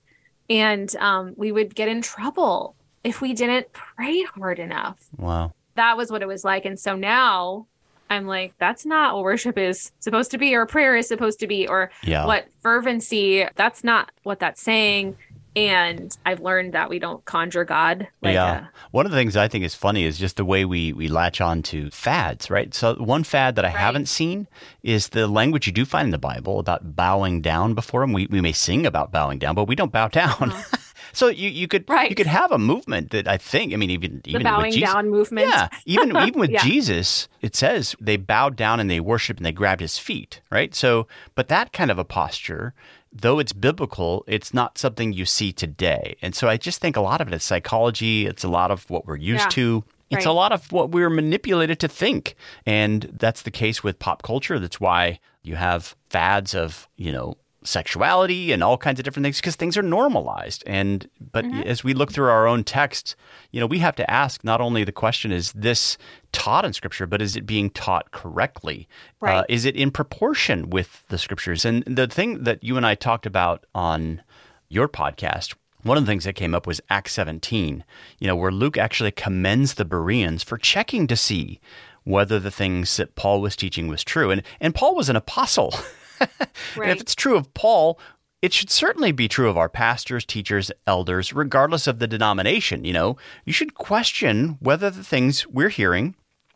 [0.49, 5.53] and um, we would get in trouble if we didn't pray hard enough Wow.
[5.75, 6.65] that was what it was like.
[6.65, 7.65] And so now
[8.09, 11.47] I'm like, that's not what worship is supposed to be, or prayer is supposed to
[11.47, 12.25] be, or Yeah.
[12.27, 15.15] what fervency, that's not what that's saying.
[15.55, 18.07] And I've learned that we don't conjure God.
[18.21, 18.45] Like yeah.
[18.51, 21.07] uh, one of the things I think is funny is just the way we, we
[21.07, 22.73] latch on to fads, right?
[22.73, 23.77] So, one fad that I Right.
[23.77, 24.47] haven't seen
[24.81, 28.13] is the language you do find in the Bible about bowing down before Him.
[28.13, 30.53] We, we may sing about bowing down, but we don't bow down.
[31.13, 31.93] so, you, you could Uh-huh.
[31.93, 32.09] Right.
[32.09, 34.73] you could have a movement that I think, I mean, even, the even bowing with
[34.75, 34.91] Jesus.
[34.93, 35.47] down movement.
[35.49, 36.63] Yeah, even even with Yeah.
[36.63, 40.73] Jesus, it says they bowed down and they worshiped and they grabbed his feet, right?
[40.73, 42.73] So, but that kind of a posture,
[43.13, 46.17] though it's biblical, it's not something you see today.
[46.21, 48.89] And so I just think a lot of it is psychology, it's a lot of
[48.89, 49.49] what we're used Yeah.
[49.49, 49.83] to.
[50.11, 52.35] It's a lot of what we're manipulated to think.
[52.67, 54.59] And that's the case with pop culture.
[54.59, 59.37] That's why you have fads of, you know, sexuality and all kinds of different things
[59.39, 60.63] because things are normalized.
[60.67, 63.15] And but as we look through our own text,
[63.51, 65.97] you know, we have to ask not only the question is this
[66.31, 68.87] taught in scripture, but is it being taught correctly?
[69.21, 69.45] Uh, Right.
[69.49, 71.65] is it in proportion with the scriptures?
[71.65, 74.21] And the thing that you and I talked about on
[74.69, 77.83] your podcast, one of the things that came up was Acts 17,
[78.19, 81.59] you know, where Luke actually commends the Bereans for checking to see
[82.05, 84.29] whether the things that Paul was teaching was true.
[84.31, 85.73] And and Paul was an apostle.
[86.75, 87.99] And if it's true of Paul,
[88.41, 92.83] it should certainly be true of our pastors, teachers, elders, regardless of the denomination.
[92.83, 96.15] You know, you should question whether the things we're hearing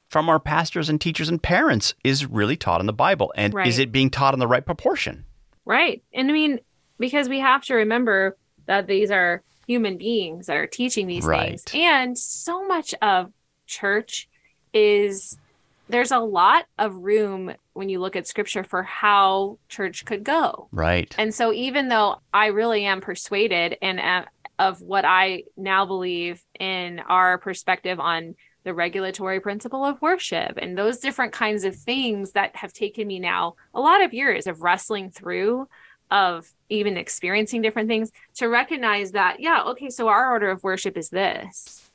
[0.10, 3.68] from our pastors and teachers and parents is really taught in the Bible and Right.
[3.68, 5.26] is it being taught in the right proportion?
[5.66, 6.02] Right.
[6.14, 6.60] And I mean,
[6.98, 11.60] because we have to remember that these are human beings that are teaching these Right.
[11.60, 11.66] things.
[11.74, 13.32] And so much of
[13.66, 14.30] church
[14.74, 15.38] is
[15.90, 20.68] there's a lot of room when you look at scripture for how church could go.
[20.72, 21.14] Right.
[21.18, 24.26] And so even though I really am persuaded and am,
[24.60, 30.78] of what I now believe in our perspective on the regulatory principle of worship and
[30.78, 34.62] those different kinds of things that have taken me now a lot of years of
[34.62, 35.70] wrestling through
[36.12, 40.98] of even experiencing different things to recognize that yeah okay so our order of worship
[40.98, 41.87] is this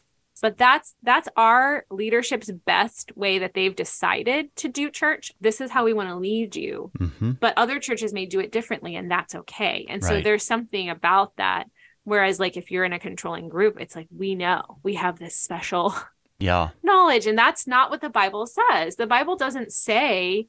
[0.42, 5.32] but that's that's our leadership's best way that they've decided to do church.
[5.40, 6.90] This is how we want to lead you.
[6.98, 9.86] Hmm but other churches may do it differently and that's okay.
[9.88, 10.24] And so Right.
[10.24, 11.70] there's something about that.
[12.04, 14.78] Whereas like if you're in a controlling group it's like we know.
[14.82, 15.94] We have this special
[16.38, 16.70] Yeah.
[16.82, 18.96] knowledge and that's not what the bible says.
[18.96, 20.48] The bible doesn't say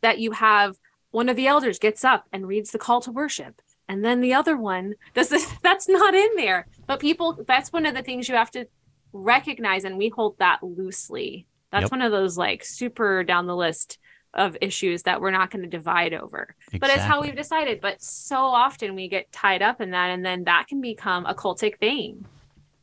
[0.00, 0.76] that you have
[1.10, 4.32] one of the elders gets up and reads the call to worship and then the
[4.34, 6.66] other one does this that's not in there.
[6.86, 8.66] But people that's one of the things you have to
[9.14, 11.90] recognize and we hold that loosely that's Yep.
[11.92, 13.98] one of those like super down the list
[14.34, 18.02] of issues that we're not going to divide over but it's how we've decided but
[18.02, 21.78] so often we get tied up in that and then that can become a cultic
[21.78, 22.26] thing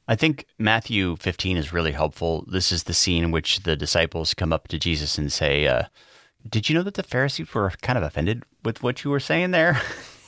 [0.07, 2.43] I think Matthew 15 is really helpful.
[2.45, 5.83] This is the scene in which the disciples come up to Jesus and say, uh,
[6.49, 9.51] Did you know that the Pharisees were kind of offended with what you were saying
[9.51, 9.79] there?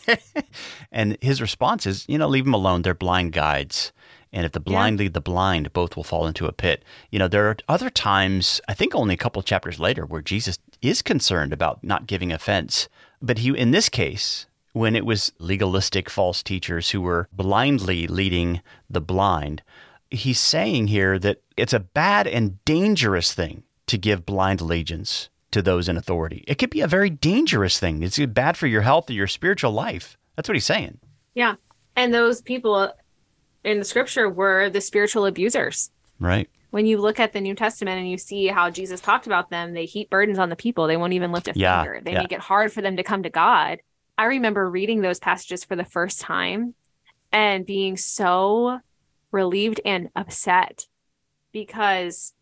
[0.91, 2.83] and his response is, You know, leave them alone.
[2.83, 3.91] They're blind guides.
[4.33, 6.83] And if the blind lead the blind, both will fall into a pit.
[7.11, 10.57] You know, there are other times, I think only a couple chapters later, where Jesus
[10.81, 12.89] is concerned about not giving offense.
[13.21, 18.61] But he, in this case, when it was legalistic false teachers who were blindly leading
[18.89, 19.61] the blind,
[20.09, 25.61] he's saying here that it's a bad and dangerous thing to give blind allegiance to
[25.61, 26.43] those in authority.
[26.47, 28.01] It could be a very dangerous thing.
[28.01, 30.17] It's bad for your health or your spiritual life.
[30.35, 30.97] That's what he's saying.
[31.35, 31.55] yeah
[31.95, 32.91] and those people
[33.63, 36.49] in the scripture were the spiritual abusers Right.
[36.71, 39.73] when you look at the New Testament and you see how Jesus talked about them,
[39.73, 40.87] they heap burdens on the people.
[40.87, 42.01] They won't even lift a Yeah, finger.
[42.03, 42.21] They yeah.
[42.21, 43.79] make it hard for them to come to God.
[44.17, 46.75] I remember reading those passages for the first time
[47.31, 48.79] and being so
[49.31, 50.85] relieved and upset
[51.51, 52.33] because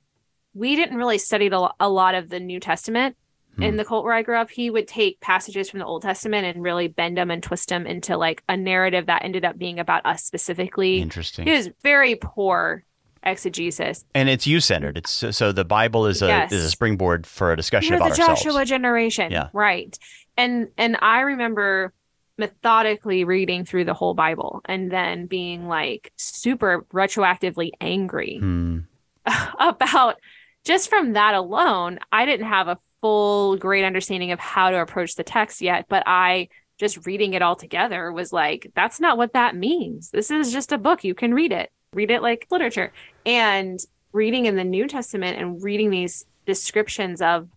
[0.54, 3.16] we didn't really study the, a lot of the New Testament
[3.60, 3.78] in Hmm.
[3.78, 4.50] the cult where I grew up.
[4.50, 7.86] He would take passages from the Old Testament and really bend them and twist them
[7.86, 11.00] into like a narrative that ended up being about us specifically.
[11.00, 11.48] Interesting.
[11.48, 12.84] It is very poor
[13.24, 14.04] exegesis.
[14.16, 14.98] And it's you centered.
[14.98, 16.52] It's so, so the Bible is a Yes.
[16.52, 18.44] is a springboard for a discussion You're about the ourselves.
[18.44, 19.50] Joshua generation, Yeah.
[19.54, 19.98] right?
[20.38, 21.94] And and I remember
[22.38, 28.80] methodically reading through the whole Bible and then being like super retroactively angry Hmm.
[29.60, 30.16] about
[30.64, 32.00] just from that alone.
[32.12, 36.04] I didn't have a full great understanding of how to approach the text yet, but
[36.06, 40.10] I just reading it all together was like, that's not what that means.
[40.10, 41.04] This is just a book.
[41.04, 42.92] You can read it, read it like literature.
[43.26, 43.80] And
[44.12, 47.50] reading in the New Testament and reading these descriptions of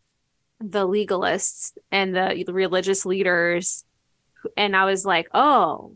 [0.60, 3.84] the legalists and the religious leaders.
[4.56, 5.94] And I was like, oh,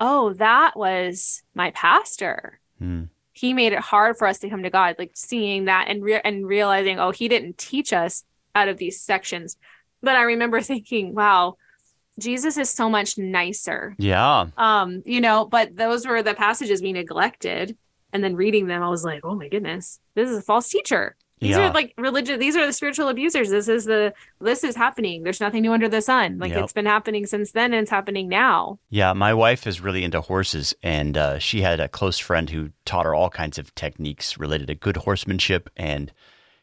[0.00, 2.60] oh, that was my pastor.
[2.78, 3.04] Hmm.
[3.32, 6.20] He made it hard for us to come to God, like seeing that and re-
[6.24, 8.24] and realizing, oh, he didn't teach us
[8.58, 9.56] out of these sections.
[10.02, 11.56] But I remember thinking, wow,
[12.18, 13.94] Jesus is so much nicer.
[13.98, 14.46] Yeah.
[14.56, 17.76] Um, you know, but those were the passages we neglected.
[18.12, 21.14] And then reading them, I was like, oh my goodness, this is a false teacher.
[21.40, 21.68] These Yeah.
[21.68, 22.40] are like religion.
[22.40, 23.50] These are the spiritual abusers.
[23.50, 25.22] This is the this is happening.
[25.22, 26.38] There's nothing new under the sun.
[26.38, 26.64] Like Yep.
[26.64, 28.80] it's been happening since then, and it's happening now.
[28.90, 32.70] Yeah, my wife is really into horses, and uh, she had a close friend who
[32.84, 35.70] taught her all kinds of techniques related to good horsemanship.
[35.76, 36.10] And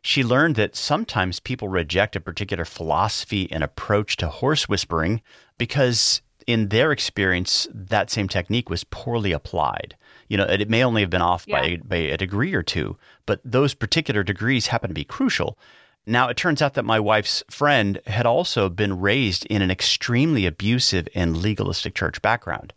[0.06, 5.20] she learned that sometimes people reject a particular philosophy and approach to horse whispering
[5.58, 9.96] because, in their experience, that same technique was poorly applied.
[10.28, 11.78] You know, it, may only have been off by, Yeah.
[11.84, 15.58] by a degree or two, but those particular degrees happen to be crucial.
[16.06, 20.46] Now, it turns out that my wife's friend had also been raised in an extremely
[20.46, 22.74] abusive and legalistic church background.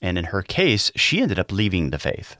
[0.00, 2.38] And in her case, she ended up leaving the faith.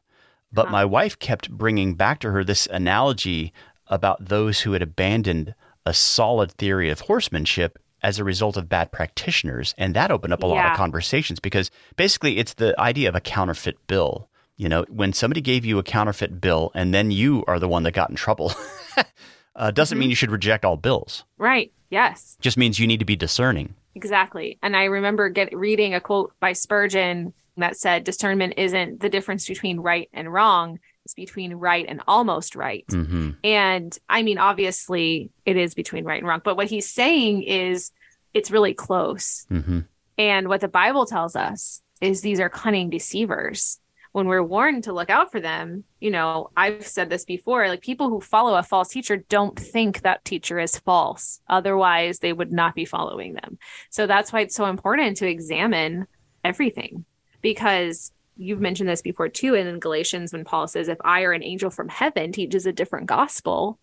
[0.52, 3.52] But my wife kept bringing back to her this analogy
[3.92, 8.90] about those who had abandoned a solid theory of horsemanship as a result of bad
[8.90, 9.74] practitioners.
[9.78, 13.20] And that opened up a lot of conversations because basically it's the idea of a
[13.20, 14.28] counterfeit bill.
[14.56, 17.84] You know, when somebody gave you a counterfeit bill and then you are the one
[17.84, 18.52] that got in trouble,
[19.56, 21.24] uh, doesn't mean you should reject all bills.
[21.38, 21.72] Right.
[21.90, 22.36] Yes.
[22.40, 24.58] Just means you need to be discerning Exactly.
[24.62, 29.46] And I remember get reading a quote by Spurgeon that said discernment isn't the difference
[29.46, 30.78] between right and wrong,
[31.12, 32.84] it's between right and almost right.
[32.90, 36.40] hmm And I mean, obviously, it is between right and wrong.
[36.42, 37.92] But what he's saying is
[38.34, 39.46] it's really close.
[39.48, 39.80] hmm
[40.18, 43.78] And what the Bible tells us is these are cunning deceivers.
[44.12, 47.80] When we're warned to look out for them, you know, I've said this before like
[47.80, 51.40] people who follow a false teacher don't think that teacher is false.
[51.48, 53.58] Otherwise, they would not be following them.
[53.90, 56.06] So that's why it's so important to examine
[56.44, 57.04] everything
[57.40, 59.54] because you've mentioned this before too.
[59.54, 62.72] And in Galatians, when Paul says, if I or an angel from heaven teaches a
[62.72, 63.78] different gospel,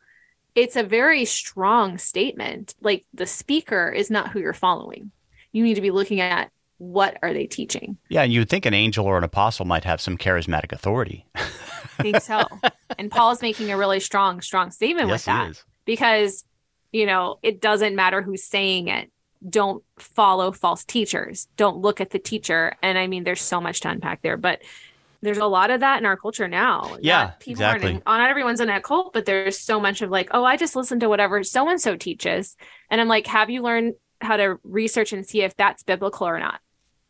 [0.56, 2.76] it's a very strong statement.
[2.82, 5.12] Like the speaker is not who you're following.
[5.52, 7.98] You need to be looking at what are they teaching.
[8.10, 11.26] Yeah, and you would think an angel or an apostle might have some charismatic authority.
[11.36, 12.46] I think so.
[12.98, 16.46] and Paul's making a really strong, strong statement yes, with that because,
[16.92, 19.12] you know, it doesn't matter who's saying it.
[19.48, 21.48] Don't follow false teachers.
[21.56, 22.76] Don't look at the teacher.
[22.82, 24.62] And I mean, there's so much to unpack there, but
[25.22, 26.98] there's a lot of that in our culture now.
[27.02, 28.02] Yeah, people exactly.
[28.06, 30.76] oh, not everyone's in a cult, but there's so much of like, oh, I just
[30.76, 32.56] listen to whatever so and so teaches.
[32.90, 36.40] And I'm like, have you learned how to research and see if that's biblical or
[36.40, 36.62] not?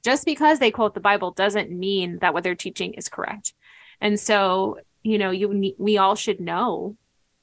[0.04, 3.54] Just because they quote the Bible doesn't mean that what they're teaching is correct.
[4.02, 6.96] And so, you know, you we all should know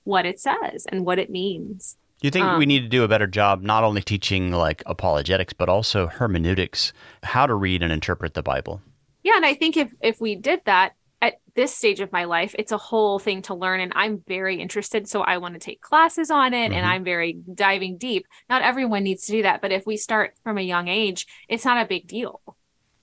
[0.05, 1.97] what it says and what it means.
[2.27, 4.83] Do you think Um, we need to do a better job not only teaching like
[4.85, 8.83] apologetics, but also hermeneutics, how to read and interpret the Bible?
[9.23, 12.53] Yeah, and I think if if we did that at this stage of my life,
[12.59, 15.81] it's a whole thing to learn and I'm very interested so I want to take
[15.81, 16.75] classes on it Mhm.
[16.75, 18.27] and I'm very diving deep.
[18.51, 21.65] Not everyone needs to do that, but if we start from a young age, it's
[21.65, 22.41] not a big deal.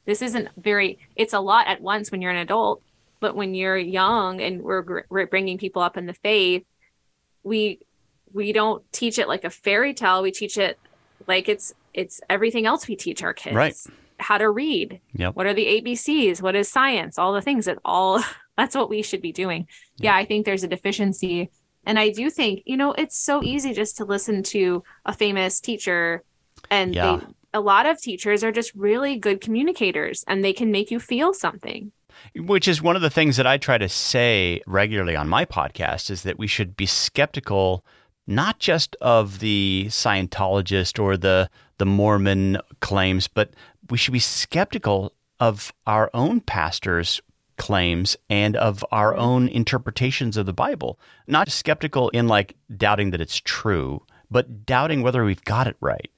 [0.03, 2.81] This isn't very it's a lot at once when you're an adult,
[3.21, 6.65] but when you're young and we're, we're bringing people up in the faith,
[7.43, 7.79] we
[8.33, 10.77] we don't teach it like a fairy tale, we teach it
[11.27, 13.55] like it's it's everything else we teach our kids.
[13.55, 13.75] Right.
[14.19, 15.35] How to read, Yep.
[15.35, 16.41] what are the ABCs?
[16.41, 17.17] What is science?
[17.17, 18.23] All the things that all
[18.57, 19.67] that's what we should be doing.
[19.97, 21.49] Yeah, I think there's a deficiency.
[21.85, 25.59] And I do think, you know, it's so easy just to listen to a famous
[25.59, 26.23] teacher
[26.71, 27.17] and Yeah.
[27.17, 27.25] they
[27.55, 31.33] a lot of teachers are just really good communicators and they can make you feel
[31.35, 31.91] something.
[32.35, 36.09] Which is one of the things that I try to say regularly on my podcast
[36.09, 37.85] is that we should be skeptical
[38.27, 43.51] not just of the Scientologist or the the Mormon claims, but
[43.89, 47.19] we should be skeptical of our own pastors'
[47.57, 50.99] claims and of our own interpretations of the Bible.
[51.27, 56.09] Not skeptical in like doubting that it's true, but doubting whether we've got it right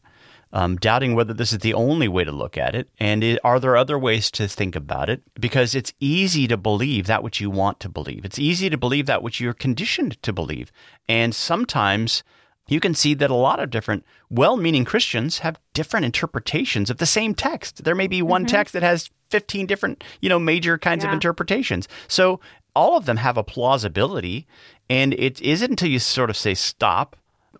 [0.55, 3.59] um, doubting whether this is the only way to look at it, and i are
[3.59, 5.21] there other ways to think about it?
[5.37, 8.23] Because it's easy to believe that which you want to believe.
[8.23, 10.71] It's easy to believe that which you're conditioned to believe,
[11.09, 12.23] and sometimes
[12.69, 17.05] you can see that a lot of different well-meaning Christians have different interpretations of the
[17.05, 17.83] same text.
[17.83, 21.89] There may be one text that has 15 different, you know, major kinds of interpretations.
[22.07, 22.39] So
[22.73, 24.47] all of them have a plausibility,
[24.89, 27.17] and it isn't until you sort of say stop.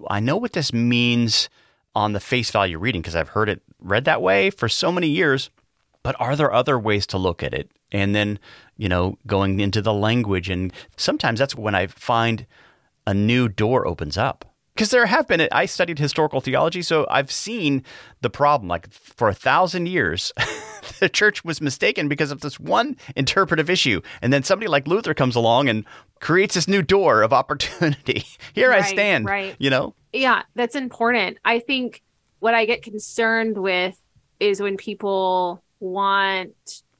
[0.09, 1.49] I know what this means
[1.95, 5.07] on the face value reading because I've heard it read that way for so many
[5.07, 5.49] years.
[6.03, 7.71] But are there other ways to look at it?
[7.91, 8.37] And then,
[8.77, 10.49] you know, going into the language.
[10.49, 12.45] And sometimes that's when I find
[13.07, 14.45] a new door opens up.
[14.75, 17.83] Because there have been, I studied historical theology, so I've seen
[18.19, 18.67] the problem.
[18.67, 20.33] Like for a thousand years,
[20.99, 24.01] the church was mistaken because of this one interpretive issue.
[24.21, 25.85] And then somebody like Luther comes along and
[26.19, 28.25] creates this new door of opportunity.
[28.53, 29.55] Here I stand, right.
[29.59, 29.95] you know?
[30.16, 31.38] Yeah, that's important.
[31.45, 32.01] I think
[32.39, 33.99] what I get concerned with
[34.39, 36.53] is when people want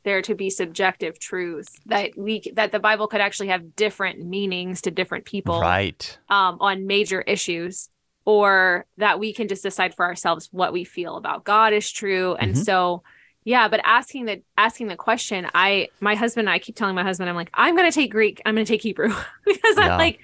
[0.04, 4.82] there to be subjective truth that we that the Bible could actually have different meanings
[4.82, 6.18] to different people Right.
[6.30, 7.90] um, on major issues,
[8.26, 12.36] or that we can just decide for ourselves what we feel about God is true.
[12.36, 12.64] And Mhm.
[12.64, 13.04] so,
[13.44, 17.30] yeah, but asking the asking the question, I my husband, I keep telling my husband,
[17.30, 19.10] I'm like, I'm going to take Greek, I'm going to take Hebrew
[19.46, 19.92] because Yeah.
[19.94, 20.20] I'm like,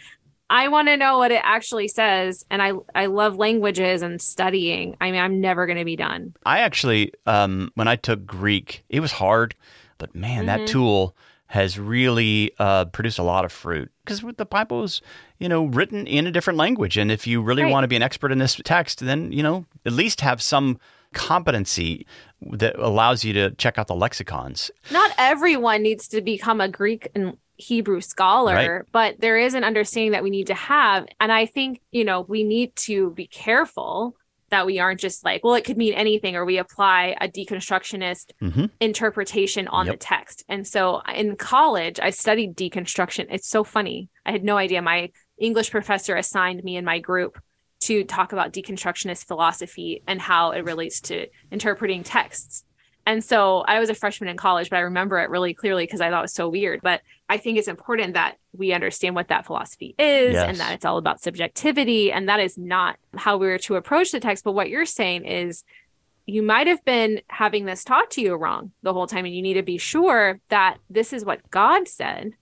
[0.51, 4.97] I want to know what it actually says, and I I love languages and studying.
[4.99, 6.35] I mean, I'm never going to be done.
[6.45, 9.55] I actually, um, when I took Greek, it was hard,
[9.97, 10.67] but man, that Mhm.
[10.67, 11.15] tool
[11.47, 15.01] has really uh, produced a lot of fruit because the Bible is,
[15.37, 16.97] you know, written in a different language.
[16.97, 17.71] And if you really Right.
[17.71, 20.79] want to be an expert in this text, then, you know, at least have some
[21.13, 22.05] competency
[22.51, 24.71] that allows you to check out the lexicons.
[24.91, 28.91] not everyone needs to become a Greek and Hebrew scholar, Right.
[28.91, 31.05] but there is an understanding that we need to have.
[31.19, 34.15] And I think, you know, we need to be careful
[34.49, 38.31] that we aren't just like, well, it could mean anything, or we apply a deconstructionist
[38.39, 40.43] hmm interpretation on the text.
[40.49, 43.27] And so in college, I studied deconstruction.
[43.29, 44.09] It's so funny.
[44.25, 44.81] I had no idea.
[44.81, 47.39] My English professor assigned me in my group
[47.81, 52.63] to talk about deconstructionist philosophy and how it relates to interpreting texts.
[53.05, 56.01] And so I was a freshman in college, but I remember it really clearly because
[56.01, 56.81] I thought it was so weird.
[56.83, 60.47] But I think it's important that we understand what that philosophy is Yes.
[60.47, 62.11] and that it's all about subjectivity.
[62.11, 64.43] And that is not how we were to approach the text.
[64.43, 65.63] But what you're saying is
[66.27, 69.25] you might have been having this taught to you wrong the whole time.
[69.25, 72.33] And you need to be sure that this is what God said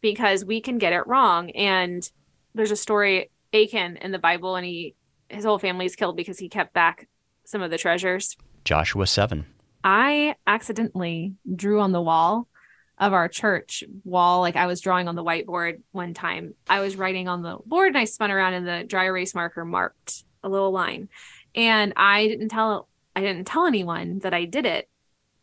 [0.00, 1.50] because we can get it wrong.
[1.50, 2.02] And
[2.54, 4.94] there's a story, Achan in the Bible, and he
[5.28, 7.08] his whole family is killed because he kept back
[7.44, 9.46] some of the treasures Joshua 7.
[9.84, 12.48] I accidentally drew on the wall
[12.98, 14.40] of our church wall.
[14.40, 16.54] Like I was drawing on the whiteboard one time.
[16.68, 19.64] I was writing on the board and I spun around and the dry erase marker
[19.64, 21.08] marked a little line.
[21.54, 24.88] And I didn't tell I didn't tell anyone that I did it.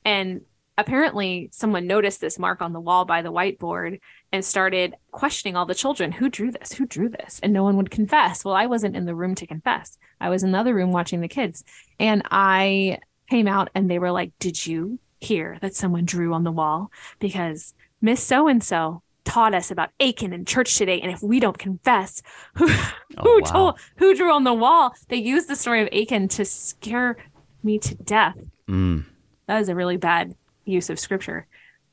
[0.06, 0.42] And
[0.80, 4.00] apparently someone noticed this mark on the wall by the whiteboard
[4.32, 7.76] and started questioning all the children who drew this who drew this and no one
[7.76, 10.74] would confess well i wasn't in the room to confess i was in the other
[10.74, 11.66] room watching the kids
[12.00, 12.98] and i
[13.30, 16.92] came out and they were like did you hear that someone drew on the wall
[17.20, 21.40] because miss so and so taught us about Achan in church today and if we
[21.40, 22.22] don't confess
[22.56, 22.68] who
[23.18, 23.52] Oh, who wow.
[23.52, 27.18] told who drew on the wall they used the story of Achan to scare
[27.64, 29.06] me to death Mm.
[29.48, 31.48] that is a really bad use of scripture.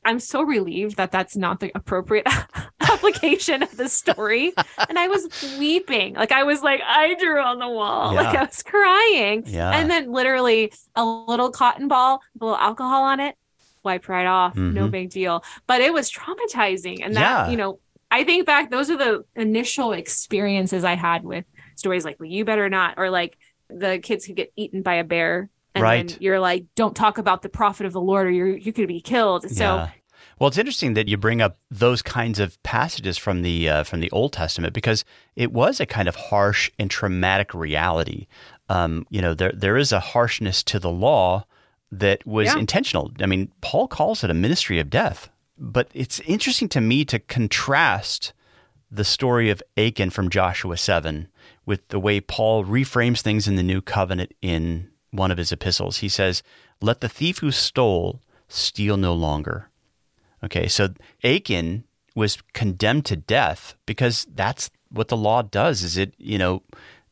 [0.05, 2.27] I'm so relieved that that's not the appropriate
[2.91, 4.53] application of the story.
[4.89, 5.27] and I was
[5.59, 6.13] weeping.
[6.15, 8.13] Like I was like, I drew on the wall.
[8.13, 9.43] Like I was crying.
[9.45, 9.71] Yeah.
[9.71, 13.35] And then literally a little cotton ball, a little alcohol on it,
[13.83, 14.55] wipe right off.
[14.55, 14.91] No Mhm.
[14.91, 15.43] big deal.
[15.67, 16.99] But it was traumatizing.
[17.03, 17.49] And that, Yeah.
[17.51, 17.79] you know,
[18.09, 22.45] I think back, those are the initial experiences I had with stories like, well, you
[22.45, 23.37] better not, or like
[23.69, 25.49] the kids who get eaten by a bear.
[25.75, 26.07] And Right.
[26.07, 28.87] then you're like, don't talk about the prophet of the Lord or you're, you could
[28.87, 29.49] be killed.
[29.49, 29.89] So yeah.
[30.39, 34.01] Well, it's interesting that you bring up those kinds of passages from the uh, from
[34.01, 35.03] the Old Testament because
[35.35, 38.27] it was a kind of harsh and traumatic reality.
[38.69, 41.45] Um, you know, there there is a harshness to the law
[41.91, 42.59] that was Yeah.
[42.59, 43.11] intentional.
[43.19, 45.29] I mean, Paul calls it a ministry of death.
[45.57, 48.33] But it's interesting to me to contrast
[48.91, 51.27] the story of Achan from Joshua 7
[51.65, 55.97] with the way Paul reframes things in the new covenant in one of his epistles.
[55.97, 56.43] He says,
[56.79, 59.69] Let the thief who stole steal no longer.
[60.43, 60.89] Okay, so
[61.23, 61.83] Achan
[62.15, 65.83] was condemned to death because that's what the law does.
[65.83, 66.63] Is it, you know,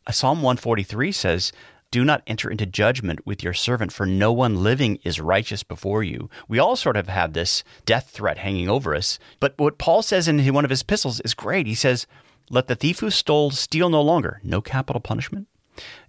[0.10, 1.52] Psalm 143 says,
[1.92, 6.04] do not enter into judgment with your servant, for no one living is righteous before
[6.04, 6.30] you.
[6.48, 9.18] We all sort of have this death threat hanging over us.
[9.40, 11.68] But what Paul says in one of his epistles is great.
[11.68, 12.06] He says,
[12.50, 15.48] Let the thief who stole steal no longer, no capital punishment.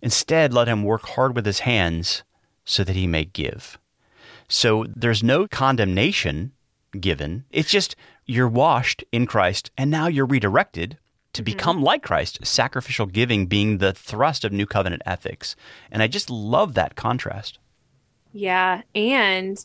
[0.03, 2.25] Instead, let him work hard with his hands
[2.65, 3.79] so that he may give.
[4.49, 6.51] So there's no condemnation
[6.97, 7.45] given.
[7.51, 10.99] It's just you're washed in Christ and now you're redirected
[11.33, 15.55] to become like Christ, sacrificial giving being the thrust of new covenant ethics.
[15.91, 17.59] And I just love that contrast.
[18.33, 18.83] Yeah.
[18.95, 19.59] And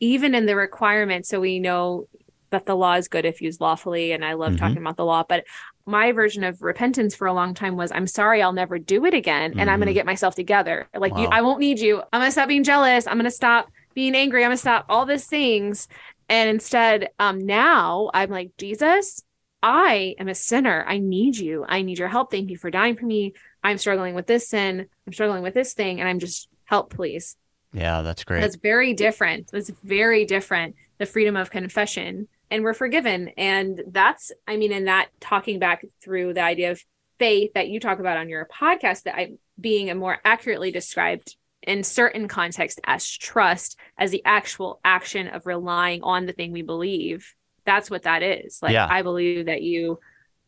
[0.00, 2.06] even in the requirements, so we know
[2.50, 4.12] that the law is good if used lawfully.
[4.12, 4.58] And I love Mhm.
[4.58, 5.44] talking about the law, but
[5.86, 9.14] my version of repentance for a long time was I'm sorry, I'll never do it
[9.14, 9.54] again.
[9.58, 10.88] And I'm going to get myself together.
[10.94, 12.02] Like, you, I won't need you.
[12.12, 13.06] I'm going to stop being jealous.
[13.06, 14.42] I'm going to stop being angry.
[14.44, 15.88] I'm going to stop all these things.
[16.28, 19.22] And instead, um, now I'm like, Jesus,
[19.62, 20.84] I am a sinner.
[20.86, 21.64] I need you.
[21.68, 22.30] I need your help.
[22.30, 23.34] Thank you for dying for me.
[23.62, 24.86] I'm struggling with this sin.
[25.06, 26.00] I'm struggling with this thing.
[26.00, 27.36] And I'm just help, please.
[27.72, 28.40] Yeah, that's great.
[28.40, 29.50] That's very different.
[29.52, 30.76] That's very different.
[30.98, 33.28] The freedom of confession, and we're forgiven.
[33.36, 36.82] And that's, I mean, and that talking back through the idea of
[37.18, 41.36] faith that you talk about on your podcast, that I being a more accurately described
[41.66, 46.62] in certain context as trust, as the actual action of relying on the thing we
[46.62, 47.34] believe.
[47.64, 48.60] That's what that is.
[48.62, 48.86] Like, Yeah.
[48.88, 49.98] I believe that you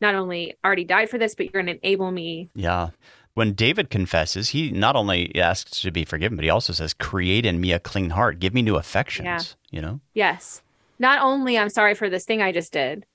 [0.00, 2.50] not only already died for this, but you're going to enable me.
[2.54, 2.90] yeah.
[3.34, 7.46] When David confesses, he not only asks to be forgiven, but he also says, Create
[7.46, 8.40] in me a clean heart.
[8.40, 9.54] Give me new affections.
[9.70, 10.00] You know?
[10.12, 10.60] Yes.
[10.98, 13.06] Not only I'm sorry for this thing I just did,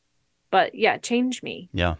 [0.50, 1.68] but yeah, change me.
[1.74, 1.96] Yeah.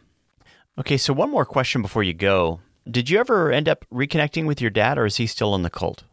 [0.80, 2.62] Okay, so one more question before you go.
[2.90, 5.70] Did you ever end up reconnecting with your dad, or is he still in the
[5.70, 6.04] cult?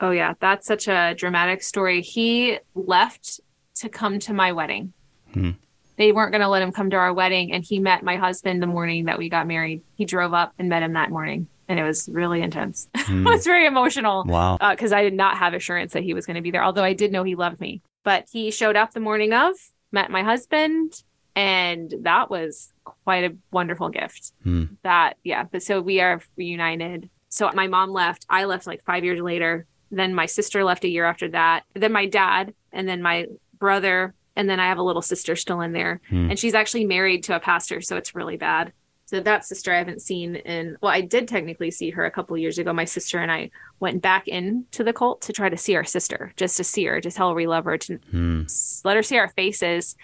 [0.00, 2.02] Oh yeah, that's such a dramatic story.
[2.02, 3.40] He left
[3.76, 4.92] to come to my wedding.
[5.32, 5.50] Hmm.
[5.96, 8.62] They weren't going to let him come to our wedding, and he met my husband
[8.62, 9.82] the morning that we got married.
[9.94, 12.88] He drove up and met him that morning, and it was really intense.
[12.96, 13.26] Hmm.
[13.26, 14.56] it was very emotional Wow.
[14.70, 16.64] because I did not have assurance that he was going to be there.
[16.64, 19.52] Although I did know he loved me, but he showed up the morning of,
[19.92, 21.02] met my husband,
[21.36, 24.32] and that was quite a wonderful gift.
[24.42, 24.64] Hmm.
[24.82, 27.10] That yeah, but so we are reunited.
[27.28, 28.26] So my mom left.
[28.30, 29.66] I left like five years later.
[29.90, 31.64] Then my sister left a year after that.
[31.74, 33.26] Then my dad, and then my
[33.58, 36.30] brother, and then I have a little sister still in there, Hmm.
[36.30, 38.72] and she's actually married to a pastor, so it's really bad.
[39.06, 42.36] So that sister I haven't seen in well, I did technically see her a couple
[42.38, 42.72] years ago.
[42.72, 46.32] My sister and I went back into the cult to try to see our sister,
[46.36, 48.42] just to see her, to tell her we love her, to Hmm.
[48.84, 49.94] let her see our faces.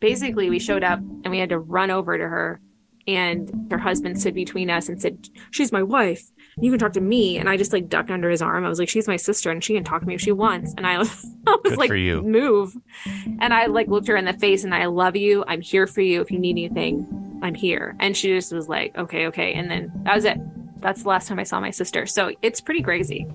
[0.00, 2.60] Basically, we showed up and we had to run over to her,
[3.06, 6.30] and her husband stood between us and said, "She's my wife.
[6.60, 8.64] You can talk to me." And I just like ducked under his arm.
[8.64, 10.74] I was like, "She's my sister, and she can talk to me if she wants."
[10.76, 12.22] And I was, I was Good like, you.
[12.22, 12.76] "Move!"
[13.40, 15.44] And I like looked her in the face and I love you.
[15.46, 16.20] I'm here for you.
[16.20, 17.96] If you need anything, I'm here.
[18.00, 19.52] And she just was like, okay, okay.
[19.54, 20.38] And then that was it.
[20.80, 22.06] That's the last time I saw my sister.
[22.06, 23.26] So it's pretty crazy.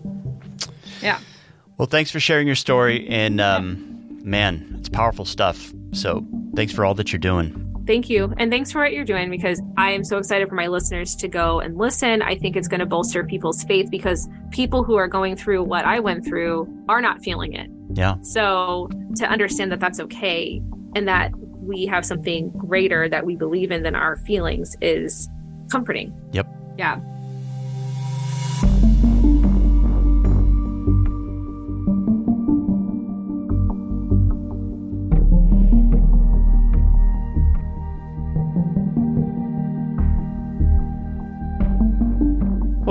[1.02, 1.20] Yeah.
[1.78, 3.08] Well, thanks for sharing your story.
[3.10, 5.74] And um, man, it's powerful stuff.
[5.94, 6.26] So
[6.56, 7.70] thanks for all that you're doing.
[7.86, 8.34] Thank you.
[8.38, 11.28] And thanks for what you're doing because I am so excited for my listeners to
[11.28, 12.22] go and listen.
[12.22, 15.84] I think it's going to bolster people's faith because people who are going through what
[15.84, 17.70] I went through are not feeling it.
[17.94, 18.16] Yeah.
[18.22, 20.62] So to understand that that's okay
[20.96, 25.30] and that we have something greater that we believe in than our feelings is
[25.70, 26.14] comforting.
[26.32, 26.48] Yep.
[26.78, 27.00] Yeah.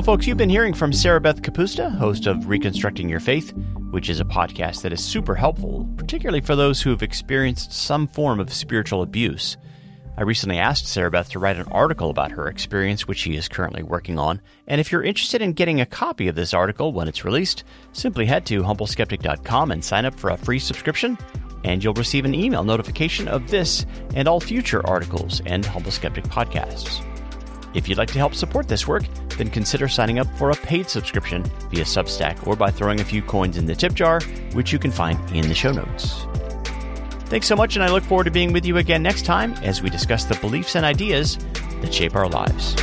[0.03, 3.55] Well, folks, you've been hearing from Sarabeth Kapusta, host of Reconstructing Your Faith,
[3.93, 8.09] which is a podcast that is super helpful, particularly for those who have experienced some
[8.09, 9.57] form of spiritual abuse.
[10.17, 13.85] I recently asked Sarabeth to write an article about her experience, which she is currently
[13.85, 14.41] working on.
[14.67, 18.27] And if you're interested in getting a copy of this article when it's released, simply
[18.27, 21.17] head to humbleskeptic.com and sign up for a free subscription,
[21.63, 23.87] and you'll receive an email notification of this
[24.17, 27.07] and all future articles and Humble Skeptic podcasts.
[27.75, 29.05] If you'd like to help support this work,
[29.39, 33.23] then consider signing up for a paid subscription via Substack or by throwing a few
[33.23, 34.21] coins in the tip jar,
[34.53, 36.27] which you can find in the show notes.
[37.27, 39.81] Thanks so much, and I look forward to being with you again next time as
[39.81, 41.39] we discuss the beliefs and ideas
[41.81, 42.77] that shape our lives.